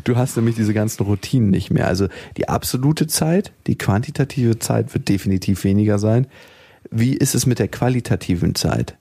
Du 0.03 0.15
hast 0.15 0.35
nämlich 0.35 0.55
diese 0.55 0.73
ganzen 0.73 1.03
Routinen 1.03 1.49
nicht 1.49 1.71
mehr. 1.71 1.87
Also 1.87 2.07
die 2.37 2.49
absolute 2.49 3.07
Zeit, 3.07 3.51
die 3.67 3.77
quantitative 3.77 4.59
Zeit 4.59 4.93
wird 4.93 5.09
definitiv 5.09 5.63
weniger 5.63 5.99
sein. 5.99 6.27
Wie 6.91 7.13
ist 7.13 7.33
es 7.33 7.45
mit 7.45 7.59
der 7.59 7.67
qualitativen 7.67 8.55
Zeit? 8.55 8.97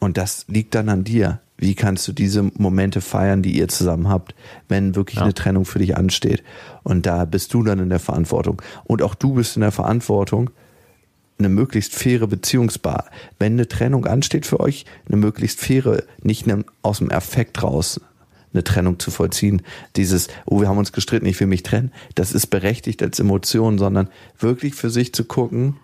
Und 0.00 0.16
das 0.16 0.46
liegt 0.48 0.74
dann 0.74 0.88
an 0.88 1.04
dir. 1.04 1.40
Wie 1.56 1.74
kannst 1.74 2.08
du 2.08 2.12
diese 2.12 2.42
Momente 2.42 3.02
feiern, 3.02 3.42
die 3.42 3.56
ihr 3.56 3.68
zusammen 3.68 4.08
habt, 4.08 4.34
wenn 4.68 4.96
wirklich 4.96 5.18
ja. 5.18 5.24
eine 5.24 5.34
Trennung 5.34 5.66
für 5.66 5.78
dich 5.78 5.96
ansteht? 5.96 6.42
Und 6.82 7.06
da 7.06 7.26
bist 7.26 7.52
du 7.52 7.62
dann 7.62 7.78
in 7.78 7.90
der 7.90 8.00
Verantwortung. 8.00 8.62
Und 8.84 9.02
auch 9.02 9.14
du 9.14 9.34
bist 9.34 9.56
in 9.56 9.60
der 9.60 9.70
Verantwortung, 9.70 10.50
eine 11.38 11.50
möglichst 11.50 11.94
faire 11.94 12.26
Beziehungsbar. 12.26 13.06
Wenn 13.38 13.52
eine 13.54 13.68
Trennung 13.68 14.06
ansteht 14.06 14.46
für 14.46 14.60
euch, 14.60 14.86
eine 15.06 15.18
möglichst 15.18 15.60
faire, 15.60 16.02
nicht 16.22 16.46
aus 16.82 16.98
dem 16.98 17.10
Effekt 17.10 17.62
raus 17.62 18.00
eine 18.52 18.64
Trennung 18.64 18.98
zu 18.98 19.10
vollziehen. 19.10 19.62
Dieses, 19.96 20.28
oh, 20.44 20.60
wir 20.60 20.68
haben 20.68 20.78
uns 20.78 20.92
gestritten, 20.92 21.26
ich 21.26 21.38
will 21.40 21.46
mich 21.46 21.62
trennen, 21.62 21.92
das 22.14 22.32
ist 22.32 22.48
berechtigt 22.48 23.02
als 23.02 23.20
Emotion, 23.20 23.78
sondern 23.78 24.08
wirklich 24.38 24.74
für 24.74 24.90
sich 24.90 25.12
zu 25.12 25.24
gucken, 25.24 25.76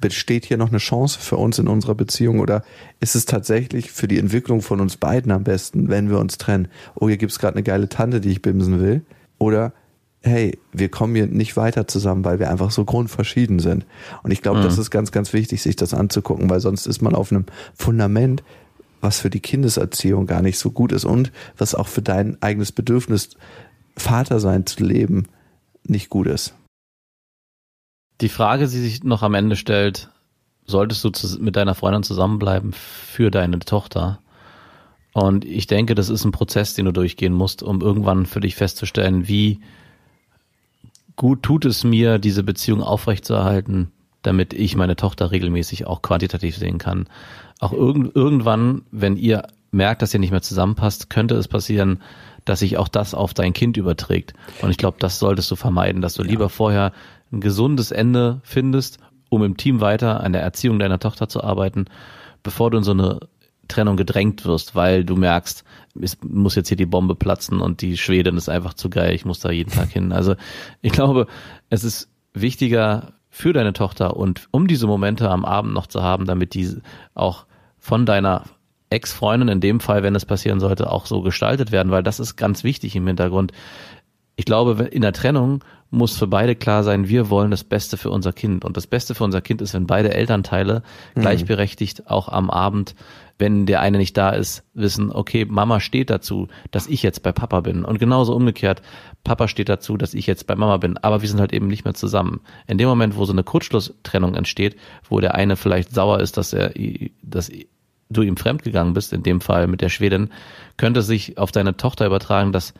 besteht 0.00 0.46
hier 0.46 0.56
noch 0.56 0.68
eine 0.68 0.78
Chance 0.78 1.18
für 1.20 1.36
uns 1.36 1.58
in 1.58 1.68
unserer 1.68 1.94
Beziehung 1.94 2.40
oder 2.40 2.62
ist 3.00 3.14
es 3.14 3.26
tatsächlich 3.26 3.90
für 3.90 4.08
die 4.08 4.18
Entwicklung 4.18 4.62
von 4.62 4.80
uns 4.80 4.96
beiden 4.96 5.32
am 5.32 5.44
besten, 5.44 5.88
wenn 5.88 6.10
wir 6.10 6.18
uns 6.18 6.38
trennen? 6.38 6.68
Oh, 6.94 7.08
hier 7.08 7.16
gibt's 7.16 7.38
gerade 7.38 7.56
eine 7.56 7.62
geile 7.62 7.88
Tante, 7.88 8.20
die 8.20 8.30
ich 8.30 8.42
bimsen 8.42 8.80
will. 8.80 9.02
Oder 9.38 9.72
hey, 10.22 10.58
wir 10.72 10.90
kommen 10.90 11.14
hier 11.14 11.26
nicht 11.26 11.56
weiter 11.56 11.88
zusammen, 11.88 12.24
weil 12.24 12.38
wir 12.38 12.50
einfach 12.50 12.70
so 12.70 12.84
grundverschieden 12.84 13.58
sind. 13.58 13.86
Und 14.22 14.30
ich 14.30 14.42
glaube, 14.42 14.60
mhm. 14.60 14.64
das 14.64 14.78
ist 14.78 14.90
ganz, 14.90 15.12
ganz 15.12 15.32
wichtig, 15.32 15.62
sich 15.62 15.76
das 15.76 15.94
anzugucken, 15.94 16.50
weil 16.50 16.60
sonst 16.60 16.86
ist 16.86 17.00
man 17.00 17.14
auf 17.14 17.32
einem 17.32 17.46
Fundament, 17.74 18.42
was 19.00 19.20
für 19.20 19.30
die 19.30 19.40
Kindeserziehung 19.40 20.26
gar 20.26 20.42
nicht 20.42 20.58
so 20.58 20.70
gut 20.70 20.92
ist 20.92 21.06
und 21.06 21.32
was 21.56 21.74
auch 21.74 21.88
für 21.88 22.02
dein 22.02 22.40
eigenes 22.42 22.70
Bedürfnis, 22.70 23.30
Vater 23.96 24.40
sein 24.40 24.66
zu 24.66 24.84
leben, 24.84 25.24
nicht 25.84 26.10
gut 26.10 26.26
ist. 26.26 26.54
Die 28.20 28.28
Frage, 28.28 28.66
die 28.66 28.78
sich 28.78 29.02
noch 29.04 29.22
am 29.22 29.34
Ende 29.34 29.56
stellt, 29.56 30.08
solltest 30.66 31.04
du 31.04 31.10
mit 31.40 31.56
deiner 31.56 31.74
Freundin 31.74 32.02
zusammenbleiben 32.02 32.72
für 32.72 33.30
deine 33.30 33.58
Tochter? 33.60 34.20
Und 35.12 35.44
ich 35.44 35.66
denke, 35.66 35.94
das 35.94 36.08
ist 36.08 36.24
ein 36.24 36.32
Prozess, 36.32 36.74
den 36.74 36.84
du 36.84 36.92
durchgehen 36.92 37.32
musst, 37.32 37.62
um 37.62 37.80
irgendwann 37.80 38.26
für 38.26 38.40
dich 38.40 38.54
festzustellen, 38.54 39.26
wie 39.26 39.60
gut 41.16 41.42
tut 41.42 41.64
es 41.64 41.82
mir, 41.82 42.18
diese 42.18 42.42
Beziehung 42.42 42.82
aufrechtzuerhalten, 42.82 43.90
damit 44.22 44.52
ich 44.52 44.76
meine 44.76 44.96
Tochter 44.96 45.30
regelmäßig 45.30 45.86
auch 45.86 46.02
quantitativ 46.02 46.56
sehen 46.56 46.78
kann. 46.78 47.08
Auch 47.58 47.72
irg 47.72 48.14
irgendwann, 48.14 48.82
wenn 48.90 49.16
ihr 49.16 49.46
merkt, 49.72 50.02
dass 50.02 50.14
ihr 50.14 50.20
nicht 50.20 50.30
mehr 50.30 50.42
zusammenpasst, 50.42 51.10
könnte 51.10 51.34
es 51.34 51.48
passieren, 51.48 52.00
dass 52.44 52.60
sich 52.60 52.78
auch 52.78 52.88
das 52.88 53.14
auf 53.14 53.34
dein 53.34 53.52
Kind 53.52 53.76
überträgt. 53.76 54.34
Und 54.62 54.70
ich 54.70 54.78
glaube, 54.78 54.96
das 55.00 55.18
solltest 55.18 55.50
du 55.50 55.56
vermeiden, 55.56 56.00
dass 56.00 56.14
du 56.14 56.22
ja. 56.22 56.30
lieber 56.30 56.48
vorher 56.48 56.92
ein 57.32 57.40
gesundes 57.40 57.90
Ende 57.90 58.40
findest 58.42 58.98
um 59.30 59.42
im 59.44 59.56
Team 59.56 59.80
weiter 59.80 60.20
an 60.20 60.34
der 60.34 60.42
Erziehung 60.42 60.78
deiner 60.78 60.98
Tochter 60.98 61.28
zu 61.28 61.42
arbeiten, 61.42 61.86
bevor 62.42 62.70
du 62.70 62.78
in 62.78 62.84
so 62.84 62.90
eine 62.90 63.20
Trennung 63.68 63.96
gedrängt 63.96 64.44
wirst, 64.44 64.74
weil 64.74 65.04
du 65.04 65.16
merkst, 65.16 65.64
es 66.00 66.18
muss 66.22 66.56
jetzt 66.56 66.68
hier 66.68 66.76
die 66.76 66.86
Bombe 66.86 67.14
platzen 67.14 67.60
und 67.60 67.80
die 67.80 67.96
Schwedin 67.96 68.36
ist 68.36 68.48
einfach 68.48 68.74
zu 68.74 68.90
geil, 68.90 69.14
ich 69.14 69.24
muss 69.24 69.38
da 69.38 69.50
jeden 69.50 69.70
Tag 69.70 69.88
hin. 69.90 70.12
Also 70.12 70.34
ich 70.82 70.92
glaube, 70.92 71.28
es 71.70 71.84
ist 71.84 72.10
wichtiger 72.34 73.12
für 73.30 73.52
deine 73.52 73.72
Tochter 73.72 74.16
und 74.16 74.48
um 74.50 74.66
diese 74.66 74.88
Momente 74.88 75.30
am 75.30 75.44
Abend 75.44 75.72
noch 75.72 75.86
zu 75.86 76.02
haben, 76.02 76.26
damit 76.26 76.54
die 76.54 76.76
auch 77.14 77.46
von 77.78 78.04
deiner 78.04 78.44
Ex-Freundin 78.90 79.48
in 79.48 79.60
dem 79.60 79.78
Fall, 79.78 80.02
wenn 80.02 80.16
es 80.16 80.26
passieren 80.26 80.58
sollte, 80.58 80.90
auch 80.90 81.06
so 81.06 81.22
gestaltet 81.22 81.70
werden, 81.70 81.92
weil 81.92 82.02
das 82.02 82.18
ist 82.18 82.34
ganz 82.34 82.64
wichtig 82.64 82.96
im 82.96 83.06
Hintergrund. 83.06 83.52
Ich 84.34 84.44
glaube, 84.44 84.82
in 84.84 85.02
der 85.02 85.12
Trennung 85.12 85.62
muss 85.90 86.16
für 86.16 86.26
beide 86.26 86.54
klar 86.54 86.84
sein, 86.84 87.08
wir 87.08 87.30
wollen 87.30 87.50
das 87.50 87.64
Beste 87.64 87.96
für 87.96 88.10
unser 88.10 88.32
Kind. 88.32 88.64
Und 88.64 88.76
das 88.76 88.86
Beste 88.86 89.14
für 89.14 89.24
unser 89.24 89.40
Kind 89.40 89.60
ist, 89.60 89.74
wenn 89.74 89.86
beide 89.86 90.14
Elternteile 90.14 90.82
mhm. 91.14 91.20
gleichberechtigt 91.20 92.08
auch 92.08 92.28
am 92.28 92.48
Abend, 92.48 92.94
wenn 93.38 93.66
der 93.66 93.80
eine 93.80 93.98
nicht 93.98 94.16
da 94.16 94.30
ist, 94.30 94.62
wissen, 94.74 95.10
okay, 95.10 95.46
Mama 95.46 95.80
steht 95.80 96.10
dazu, 96.10 96.48
dass 96.70 96.86
ich 96.86 97.02
jetzt 97.02 97.22
bei 97.22 97.32
Papa 97.32 97.60
bin. 97.60 97.84
Und 97.84 97.98
genauso 97.98 98.36
umgekehrt, 98.36 98.82
Papa 99.24 99.48
steht 99.48 99.68
dazu, 99.68 99.96
dass 99.96 100.14
ich 100.14 100.26
jetzt 100.26 100.46
bei 100.46 100.54
Mama 100.54 100.76
bin. 100.76 100.96
Aber 100.98 101.22
wir 101.22 101.28
sind 101.28 101.40
halt 101.40 101.52
eben 101.52 101.66
nicht 101.66 101.84
mehr 101.84 101.94
zusammen. 101.94 102.40
In 102.66 102.78
dem 102.78 102.88
Moment, 102.88 103.16
wo 103.16 103.24
so 103.24 103.32
eine 103.32 103.42
Kurzschlusstrennung 103.42 104.34
entsteht, 104.34 104.76
wo 105.08 105.20
der 105.20 105.34
eine 105.34 105.56
vielleicht 105.56 105.92
sauer 105.92 106.20
ist, 106.20 106.36
dass 106.36 106.52
er, 106.52 106.72
dass 107.22 107.50
du 108.10 108.22
ihm 108.22 108.36
fremdgegangen 108.36 108.92
bist, 108.92 109.12
in 109.12 109.22
dem 109.22 109.40
Fall 109.40 109.66
mit 109.66 109.80
der 109.80 109.88
Schwedin, 109.88 110.30
könnte 110.76 111.02
sich 111.02 111.38
auf 111.38 111.50
deine 111.50 111.76
Tochter 111.76 112.06
übertragen, 112.06 112.52
dass 112.52 112.74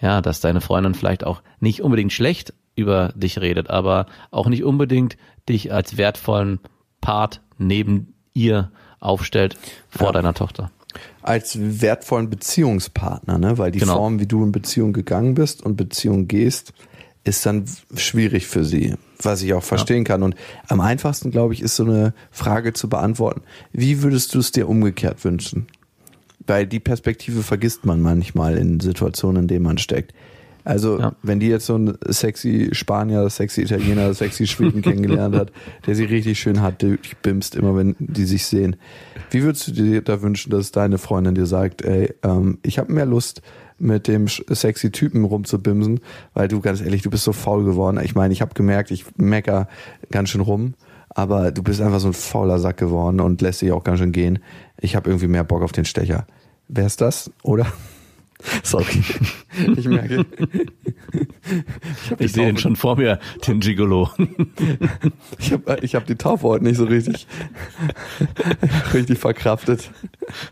ja, 0.00 0.20
dass 0.20 0.40
deine 0.40 0.60
Freundin 0.60 0.94
vielleicht 0.94 1.24
auch 1.24 1.42
nicht 1.60 1.82
unbedingt 1.82 2.12
schlecht 2.12 2.54
über 2.76 3.12
dich 3.14 3.40
redet, 3.40 3.70
aber 3.70 4.06
auch 4.30 4.48
nicht 4.48 4.64
unbedingt 4.64 5.16
dich 5.48 5.72
als 5.72 5.96
wertvollen 5.96 6.60
Part 7.00 7.40
neben 7.58 8.14
ihr 8.34 8.70
aufstellt 9.00 9.56
vor 9.88 10.08
ja. 10.08 10.12
deiner 10.12 10.34
Tochter. 10.34 10.70
Als 11.22 11.58
wertvollen 11.60 12.30
Beziehungspartner, 12.30 13.38
ne? 13.38 13.58
weil 13.58 13.70
die 13.70 13.80
genau. 13.80 13.96
Form, 13.96 14.20
wie 14.20 14.26
du 14.26 14.42
in 14.44 14.52
Beziehung 14.52 14.92
gegangen 14.92 15.34
bist 15.34 15.62
und 15.64 15.76
Beziehung 15.76 16.28
gehst, 16.28 16.72
ist 17.24 17.44
dann 17.44 17.64
schwierig 17.94 18.46
für 18.46 18.64
sie, 18.64 18.94
was 19.20 19.42
ich 19.42 19.52
auch 19.52 19.62
verstehen 19.62 20.04
ja. 20.04 20.04
kann. 20.04 20.22
Und 20.22 20.34
am 20.68 20.80
einfachsten, 20.80 21.30
glaube 21.30 21.52
ich, 21.52 21.62
ist 21.62 21.76
so 21.76 21.84
eine 21.84 22.14
Frage 22.30 22.72
zu 22.72 22.88
beantworten. 22.88 23.42
Wie 23.72 24.02
würdest 24.02 24.34
du 24.34 24.38
es 24.38 24.50
dir 24.50 24.68
umgekehrt 24.68 25.24
wünschen? 25.24 25.66
Weil 26.48 26.66
die 26.66 26.80
Perspektive 26.80 27.42
vergisst 27.42 27.86
man 27.86 28.00
manchmal 28.00 28.56
in 28.56 28.80
Situationen, 28.80 29.42
in 29.42 29.48
denen 29.48 29.64
man 29.64 29.78
steckt. 29.78 30.12
Also, 30.64 30.98
ja. 30.98 31.12
wenn 31.22 31.40
die 31.40 31.48
jetzt 31.48 31.64
so 31.64 31.76
ein 31.76 31.96
sexy 32.08 32.70
Spanier, 32.72 33.30
sexy 33.30 33.62
Italiener, 33.62 34.12
sexy 34.12 34.46
Schweden 34.46 34.82
kennengelernt 34.82 35.34
hat, 35.34 35.52
der 35.86 35.94
sie 35.94 36.04
richtig 36.04 36.38
schön 36.38 36.60
hat, 36.60 36.82
durchbimst, 36.82 37.56
immer 37.56 37.74
wenn 37.74 37.96
die 37.98 38.26
sich 38.26 38.44
sehen. 38.44 38.76
Wie 39.30 39.42
würdest 39.42 39.68
du 39.68 39.72
dir 39.72 40.02
da 40.02 40.20
wünschen, 40.20 40.50
dass 40.50 40.70
deine 40.70 40.98
Freundin 40.98 41.34
dir 41.34 41.46
sagt, 41.46 41.82
ey, 41.82 42.12
ähm, 42.22 42.58
ich 42.62 42.78
habe 42.78 42.92
mehr 42.92 43.06
Lust, 43.06 43.40
mit 43.78 44.08
dem 44.08 44.26
sexy 44.28 44.90
Typen 44.90 45.24
rumzubimsen, 45.24 46.00
weil 46.34 46.48
du 46.48 46.60
ganz 46.60 46.80
ehrlich, 46.80 47.02
du 47.02 47.10
bist 47.10 47.24
so 47.24 47.32
faul 47.32 47.64
geworden. 47.64 48.00
Ich 48.04 48.14
meine, 48.14 48.32
ich 48.34 48.42
habe 48.42 48.54
gemerkt, 48.54 48.90
ich 48.90 49.04
mecker 49.16 49.68
ganz 50.10 50.30
schön 50.30 50.40
rum, 50.40 50.74
aber 51.10 51.52
du 51.52 51.62
bist 51.62 51.80
einfach 51.80 52.00
so 52.00 52.08
ein 52.08 52.12
fauler 52.12 52.58
Sack 52.58 52.76
geworden 52.76 53.20
und 53.20 53.40
lässt 53.40 53.62
dich 53.62 53.72
auch 53.72 53.84
ganz 53.84 54.00
schön 54.00 54.12
gehen. 54.12 54.40
Ich 54.80 54.96
habe 54.96 55.08
irgendwie 55.08 55.28
mehr 55.28 55.44
Bock 55.44 55.62
auf 55.62 55.72
den 55.72 55.84
Stecher. 55.84 56.26
Wer 56.68 56.86
ist 56.86 57.00
das, 57.00 57.30
oder? 57.42 57.66
Sorry. 58.62 59.02
Ich 59.76 59.86
merke. 59.86 60.24
Ich, 61.50 62.26
ich 62.26 62.32
sehe 62.32 62.50
ihn 62.50 62.58
schon 62.58 62.76
vor 62.76 62.96
mir, 62.96 63.18
den 63.46 63.60
Gigolo. 63.60 64.10
Ich 65.38 65.52
habe 65.52 65.78
ich 65.80 65.94
hab 65.94 66.06
die 66.06 66.16
Taufe 66.16 66.46
heute 66.46 66.64
nicht 66.64 66.76
so 66.76 66.84
richtig, 66.84 67.26
richtig 68.92 69.18
verkraftet. 69.18 69.90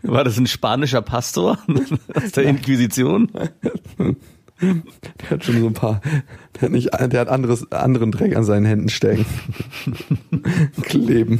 War 0.01 0.23
das 0.23 0.39
ein 0.39 0.47
spanischer 0.47 1.03
Pastor 1.03 1.59
aus 2.15 2.31
der 2.31 2.45
Inquisition? 2.45 3.29
Der 3.99 5.29
hat 5.29 5.45
schon 5.45 5.59
so 5.59 5.67
ein 5.67 5.73
paar, 5.73 6.01
der 6.55 6.61
hat 6.63 6.71
nicht, 6.71 6.89
der 6.91 7.19
hat 7.19 7.27
anderes, 7.27 7.71
anderen 7.71 8.11
Dreck 8.11 8.35
an 8.35 8.43
seinen 8.43 8.65
Händen 8.65 8.89
stecken. 8.89 9.25
Kleben. 10.81 11.39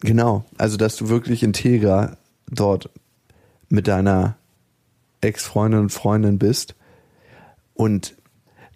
Genau. 0.00 0.44
Also, 0.58 0.76
dass 0.76 0.96
du 0.96 1.08
wirklich 1.08 1.42
integer 1.42 2.18
dort 2.50 2.90
mit 3.68 3.88
deiner 3.88 4.36
Ex-Freundin 5.20 5.80
und 5.80 5.90
Freundin 5.90 6.38
bist. 6.38 6.74
Und 7.74 8.16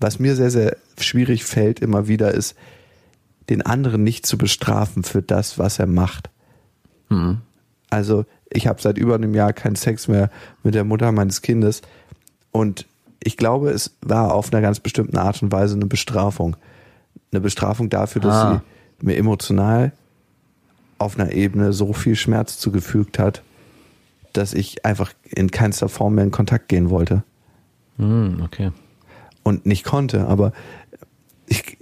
was 0.01 0.19
mir 0.19 0.37
sehr, 0.37 0.51
sehr 0.51 0.77
schwierig 0.99 1.45
fällt 1.45 1.81
immer 1.81 2.09
wieder 2.09 2.33
ist, 2.33 2.55
den 3.49 3.63
anderen 3.63 4.05
nicht 4.05 4.27
zu 4.27 4.39
bestrafen 4.39 5.03
für 5.05 5.23
das, 5.23 5.59
was 5.59 5.79
er 5.79 5.87
macht. 5.87 6.31
Mhm. 7.09 7.39
Also 7.91 8.25
ich 8.51 8.67
habe 8.67 8.81
seit 8.81 8.99
über 8.99 9.15
einem 9.15 9.35
Jahr 9.35 9.53
keinen 9.53 9.77
Sex 9.77 10.09
mehr 10.09 10.31
mit 10.63 10.75
der 10.75 10.85
Mutter 10.85 11.13
meines 11.13 11.43
Kindes 11.43 11.83
und 12.53 12.87
ich 13.25 13.37
glaube, 13.37 13.71
es 13.71 13.97
war 14.03 14.35
auf 14.35 14.53
einer 14.53 14.61
ganz 14.61 14.81
bestimmten 14.81 15.17
Art 15.17 15.43
und 15.43 15.51
Weise 15.51 15.75
eine 15.75 15.87
Bestrafung. 15.87 16.57
Eine 17.33 17.41
Bestrafung 17.41 17.89
dafür, 17.89 18.21
dass 18.21 18.35
ah. 18.35 18.63
sie 19.01 19.07
mir 19.07 19.17
emotional 19.17 19.93
auf 20.99 21.19
einer 21.19 21.33
Ebene 21.33 21.73
so 21.73 21.93
viel 21.93 22.17
Schmerz 22.17 22.59
zugefügt 22.59 23.19
hat, 23.19 23.43
dass 24.37 24.53
ich 24.53 24.85
einfach 24.85 25.13
in 25.25 25.51
keinster 25.51 25.89
Form 25.89 26.17
mehr 26.17 26.25
in 26.25 26.31
Kontakt 26.31 26.69
gehen 26.69 26.91
wollte. 26.91 27.23
Mm, 27.97 28.43
okay. 28.43 28.73
Und 29.43 29.67
nicht 29.67 29.85
konnte, 29.85 30.27
aber 30.27 30.53
ich 31.47 31.79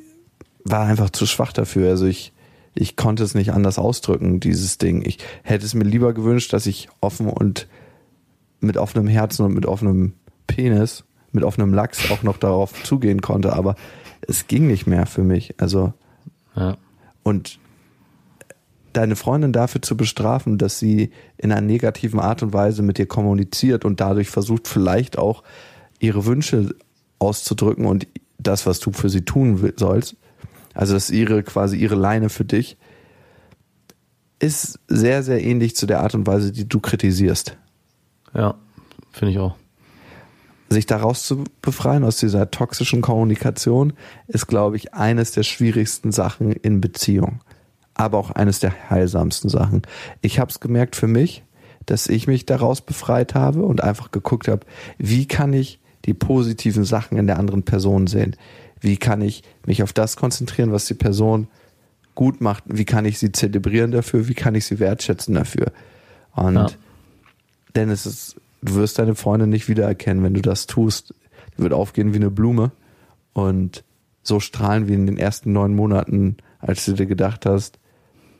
war 0.64 0.86
einfach 0.86 1.10
zu 1.10 1.26
schwach 1.26 1.52
dafür. 1.52 1.90
Also 1.90 2.06
ich, 2.06 2.32
ich 2.74 2.96
konnte 2.96 3.24
es 3.24 3.34
nicht 3.34 3.52
anders 3.52 3.78
ausdrücken, 3.78 4.40
dieses 4.40 4.78
Ding. 4.78 5.02
Ich 5.04 5.18
hätte 5.42 5.64
es 5.64 5.74
mir 5.74 5.84
lieber 5.84 6.12
gewünscht, 6.12 6.52
dass 6.52 6.66
ich 6.66 6.88
offen 7.00 7.28
und 7.28 7.68
mit 8.60 8.76
offenem 8.76 9.08
Herzen 9.08 9.44
und 9.44 9.54
mit 9.54 9.66
offenem 9.66 10.14
Penis, 10.46 11.04
mit 11.32 11.44
offenem 11.44 11.74
Lachs 11.74 12.10
auch 12.10 12.22
noch 12.22 12.36
darauf 12.36 12.82
zugehen 12.84 13.20
konnte, 13.20 13.52
aber 13.54 13.74
es 14.20 14.46
ging 14.46 14.66
nicht 14.66 14.86
mehr 14.86 15.06
für 15.06 15.22
mich. 15.22 15.54
Also, 15.58 15.92
ja. 16.54 16.76
und 17.22 17.58
deine 18.92 19.16
Freundin 19.16 19.52
dafür 19.52 19.82
zu 19.82 19.96
bestrafen, 19.96 20.58
dass 20.58 20.78
sie 20.78 21.10
in 21.36 21.52
einer 21.52 21.60
negativen 21.60 22.20
Art 22.20 22.42
und 22.42 22.52
Weise 22.52 22.82
mit 22.82 22.98
dir 22.98 23.06
kommuniziert 23.06 23.84
und 23.84 24.00
dadurch 24.00 24.28
versucht 24.28 24.68
vielleicht 24.68 25.18
auch 25.18 25.42
ihre 25.98 26.26
Wünsche 26.26 26.74
auszudrücken 27.18 27.86
und 27.86 28.06
das, 28.38 28.66
was 28.66 28.80
du 28.80 28.92
für 28.92 29.08
sie 29.08 29.24
tun 29.24 29.72
sollst, 29.76 30.16
also 30.74 30.94
das 30.94 31.10
ist 31.10 31.16
ihre 31.16 31.42
quasi 31.42 31.76
ihre 31.76 31.94
Leine 31.94 32.28
für 32.28 32.44
dich, 32.44 32.76
ist 34.38 34.80
sehr, 34.88 35.22
sehr 35.22 35.42
ähnlich 35.42 35.76
zu 35.76 35.86
der 35.86 36.00
Art 36.00 36.14
und 36.14 36.26
Weise, 36.26 36.50
die 36.50 36.68
du 36.68 36.80
kritisierst. 36.80 37.56
Ja, 38.34 38.56
finde 39.12 39.32
ich 39.32 39.38
auch. 39.38 39.56
Sich 40.68 40.86
daraus 40.86 41.24
zu 41.24 41.44
befreien 41.60 42.02
aus 42.02 42.16
dieser 42.16 42.50
toxischen 42.50 43.02
Kommunikation 43.02 43.92
ist, 44.26 44.46
glaube 44.46 44.76
ich, 44.76 44.94
eines 44.94 45.30
der 45.30 45.42
schwierigsten 45.42 46.12
Sachen 46.12 46.50
in 46.50 46.80
Beziehung 46.80 47.40
aber 48.02 48.18
auch 48.18 48.30
eines 48.30 48.60
der 48.60 48.90
heilsamsten 48.90 49.48
Sachen. 49.48 49.82
Ich 50.20 50.38
habe 50.38 50.50
es 50.50 50.60
gemerkt 50.60 50.96
für 50.96 51.06
mich, 51.06 51.44
dass 51.86 52.08
ich 52.08 52.26
mich 52.26 52.46
daraus 52.46 52.80
befreit 52.80 53.34
habe 53.34 53.62
und 53.62 53.82
einfach 53.82 54.10
geguckt 54.10 54.48
habe, 54.48 54.66
wie 54.98 55.26
kann 55.26 55.52
ich 55.52 55.80
die 56.04 56.14
positiven 56.14 56.84
Sachen 56.84 57.18
in 57.18 57.26
der 57.26 57.38
anderen 57.38 57.62
Person 57.62 58.06
sehen? 58.06 58.36
Wie 58.80 58.96
kann 58.96 59.22
ich 59.22 59.42
mich 59.66 59.82
auf 59.82 59.92
das 59.92 60.16
konzentrieren, 60.16 60.72
was 60.72 60.86
die 60.86 60.94
Person 60.94 61.48
gut 62.14 62.40
macht? 62.40 62.64
Wie 62.66 62.84
kann 62.84 63.04
ich 63.04 63.18
sie 63.18 63.32
zelebrieren 63.32 63.92
dafür? 63.92 64.28
Wie 64.28 64.34
kann 64.34 64.54
ich 64.54 64.66
sie 64.66 64.80
wertschätzen 64.80 65.34
dafür? 65.34 65.72
Und 66.34 66.54
ja. 66.54 66.68
denn 67.76 67.90
es 67.90 68.06
ist, 68.06 68.36
du 68.62 68.74
wirst 68.74 68.98
deine 68.98 69.14
Freundin 69.14 69.50
nicht 69.50 69.68
wiedererkennen, 69.68 70.24
wenn 70.24 70.34
du 70.34 70.42
das 70.42 70.66
tust. 70.66 71.14
Die 71.56 71.62
wird 71.62 71.72
aufgehen 71.72 72.12
wie 72.12 72.18
eine 72.18 72.30
Blume 72.30 72.72
und 73.32 73.84
so 74.22 74.40
strahlen 74.40 74.88
wie 74.88 74.94
in 74.94 75.06
den 75.06 75.18
ersten 75.18 75.52
neun 75.52 75.74
Monaten, 75.74 76.36
als 76.60 76.84
du 76.84 76.92
dir 76.92 77.06
gedacht 77.06 77.46
hast, 77.46 77.78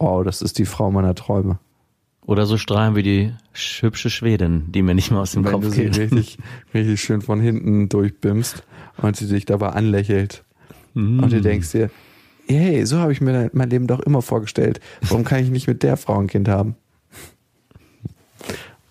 oh, 0.03 0.23
das 0.23 0.43
ist 0.43 0.59
die 0.59 0.65
Frau 0.65 0.91
meiner 0.91 1.15
Träume. 1.15 1.59
Oder 2.25 2.47
so 2.47 2.57
strahlen 2.57 2.95
wie 2.95 3.03
die 3.03 3.33
hübsche 3.53 4.09
Schwedin, 4.09 4.71
die 4.71 4.83
mir 4.83 4.95
nicht 4.95 5.11
mehr 5.11 5.21
aus 5.21 5.33
dem 5.33 5.45
Wenn 5.45 5.53
Kopf 5.53 5.65
du 5.65 5.71
sie 5.71 5.85
geht. 5.85 5.99
richtig, 5.99 6.39
richtig 6.75 7.01
schön 7.01 7.21
von 7.21 7.41
hinten 7.41 7.89
durchbimmst 7.89 8.63
und 8.99 9.17
sie 9.17 9.27
dich 9.27 9.45
dabei 9.45 9.71
anlächelt. 9.71 10.45
Mm. 10.95 11.21
Und 11.21 11.33
du 11.33 11.41
denkst 11.41 11.73
dir, 11.73 11.91
hey, 12.47 12.87
so 12.87 12.99
habe 12.99 13.13
ich 13.13 13.21
mir 13.21 13.51
mein 13.53 13.71
Leben 13.71 13.87
doch 13.87 14.01
immer 14.01 14.23
vorgestellt. 14.23 14.81
Warum 15.03 15.25
kann 15.25 15.43
ich 15.43 15.51
nicht 15.51 15.67
mit 15.67 15.83
der 15.83 15.97
Frau 15.97 16.19
ein 16.19 16.29
Kind 16.29 16.49
haben? 16.49 16.77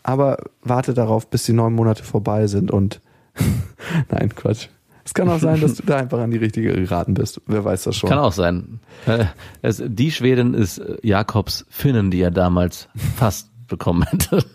Aber 0.04 0.38
warte 0.62 0.94
darauf, 0.94 1.30
bis 1.30 1.44
die 1.44 1.54
neun 1.54 1.74
Monate 1.74 2.04
vorbei 2.04 2.48
sind 2.48 2.72
und 2.72 3.02
nein, 4.10 4.36
Quatsch. 4.36 4.68
Es 5.12 5.14
kann 5.14 5.28
auch 5.28 5.42
sein, 5.42 5.60
dass 5.60 5.74
du 5.74 5.84
da 5.86 5.98
einfach 5.98 6.20
an 6.20 6.32
die 6.32 6.38
richtige 6.38 6.72
geraten 6.72 7.16
bist. 7.16 7.42
Wer 7.46 7.66
weiß 7.66 7.84
das 7.84 7.98
schon. 7.98 8.10
Kann 8.10 8.20
auch 8.20 8.32
sein. 8.32 8.80
Äh, 9.06 9.26
es, 9.62 9.84
die 9.86 10.10
Schwedin 10.10 10.54
ist 10.54 10.78
äh, 10.78 10.96
Jakobs 11.04 11.66
Finnen, 11.70 12.12
die 12.12 12.22
er 12.22 12.32
damals 12.32 12.88
fast 13.18 13.50
bekommen 13.68 14.04
hätte. 14.04 14.46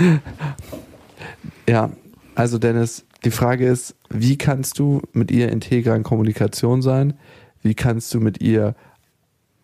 ja, 1.68 1.90
Also 2.34 2.58
Dennis, 2.58 3.04
die 3.24 3.30
Frage 3.30 3.64
ist, 3.64 3.94
wie 4.10 4.36
kannst 4.36 4.80
du 4.80 5.02
mit 5.12 5.30
ihr 5.30 5.52
integer 5.52 5.94
in 5.94 6.02
Kommunikation 6.02 6.82
sein? 6.82 7.14
Wie 7.62 7.74
kannst 7.76 8.12
du 8.12 8.18
mit 8.18 8.40
ihr 8.40 8.74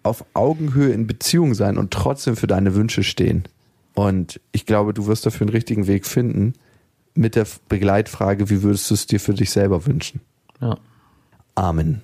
auf 0.04 0.24
Augenhöhe 0.34 0.92
in 0.92 1.08
Beziehung 1.08 1.54
sein 1.54 1.78
und 1.78 1.90
trotzdem 1.90 2.36
für 2.36 2.46
deine 2.46 2.76
Wünsche 2.76 3.02
stehen? 3.02 3.42
Und 3.94 4.40
ich 4.52 4.66
glaube, 4.66 4.94
du 4.94 5.08
wirst 5.08 5.26
dafür 5.26 5.48
einen 5.48 5.54
richtigen 5.54 5.88
Weg 5.88 6.06
finden 6.06 6.54
mit 7.14 7.36
der 7.36 7.46
Begleitfrage, 7.68 8.50
wie 8.50 8.62
würdest 8.62 8.90
du 8.90 8.94
es 8.94 9.06
dir 9.06 9.20
für 9.20 9.34
dich 9.34 9.50
selber 9.50 9.86
wünschen? 9.86 10.20
Ja. 10.60 10.76
Amen. 11.54 12.02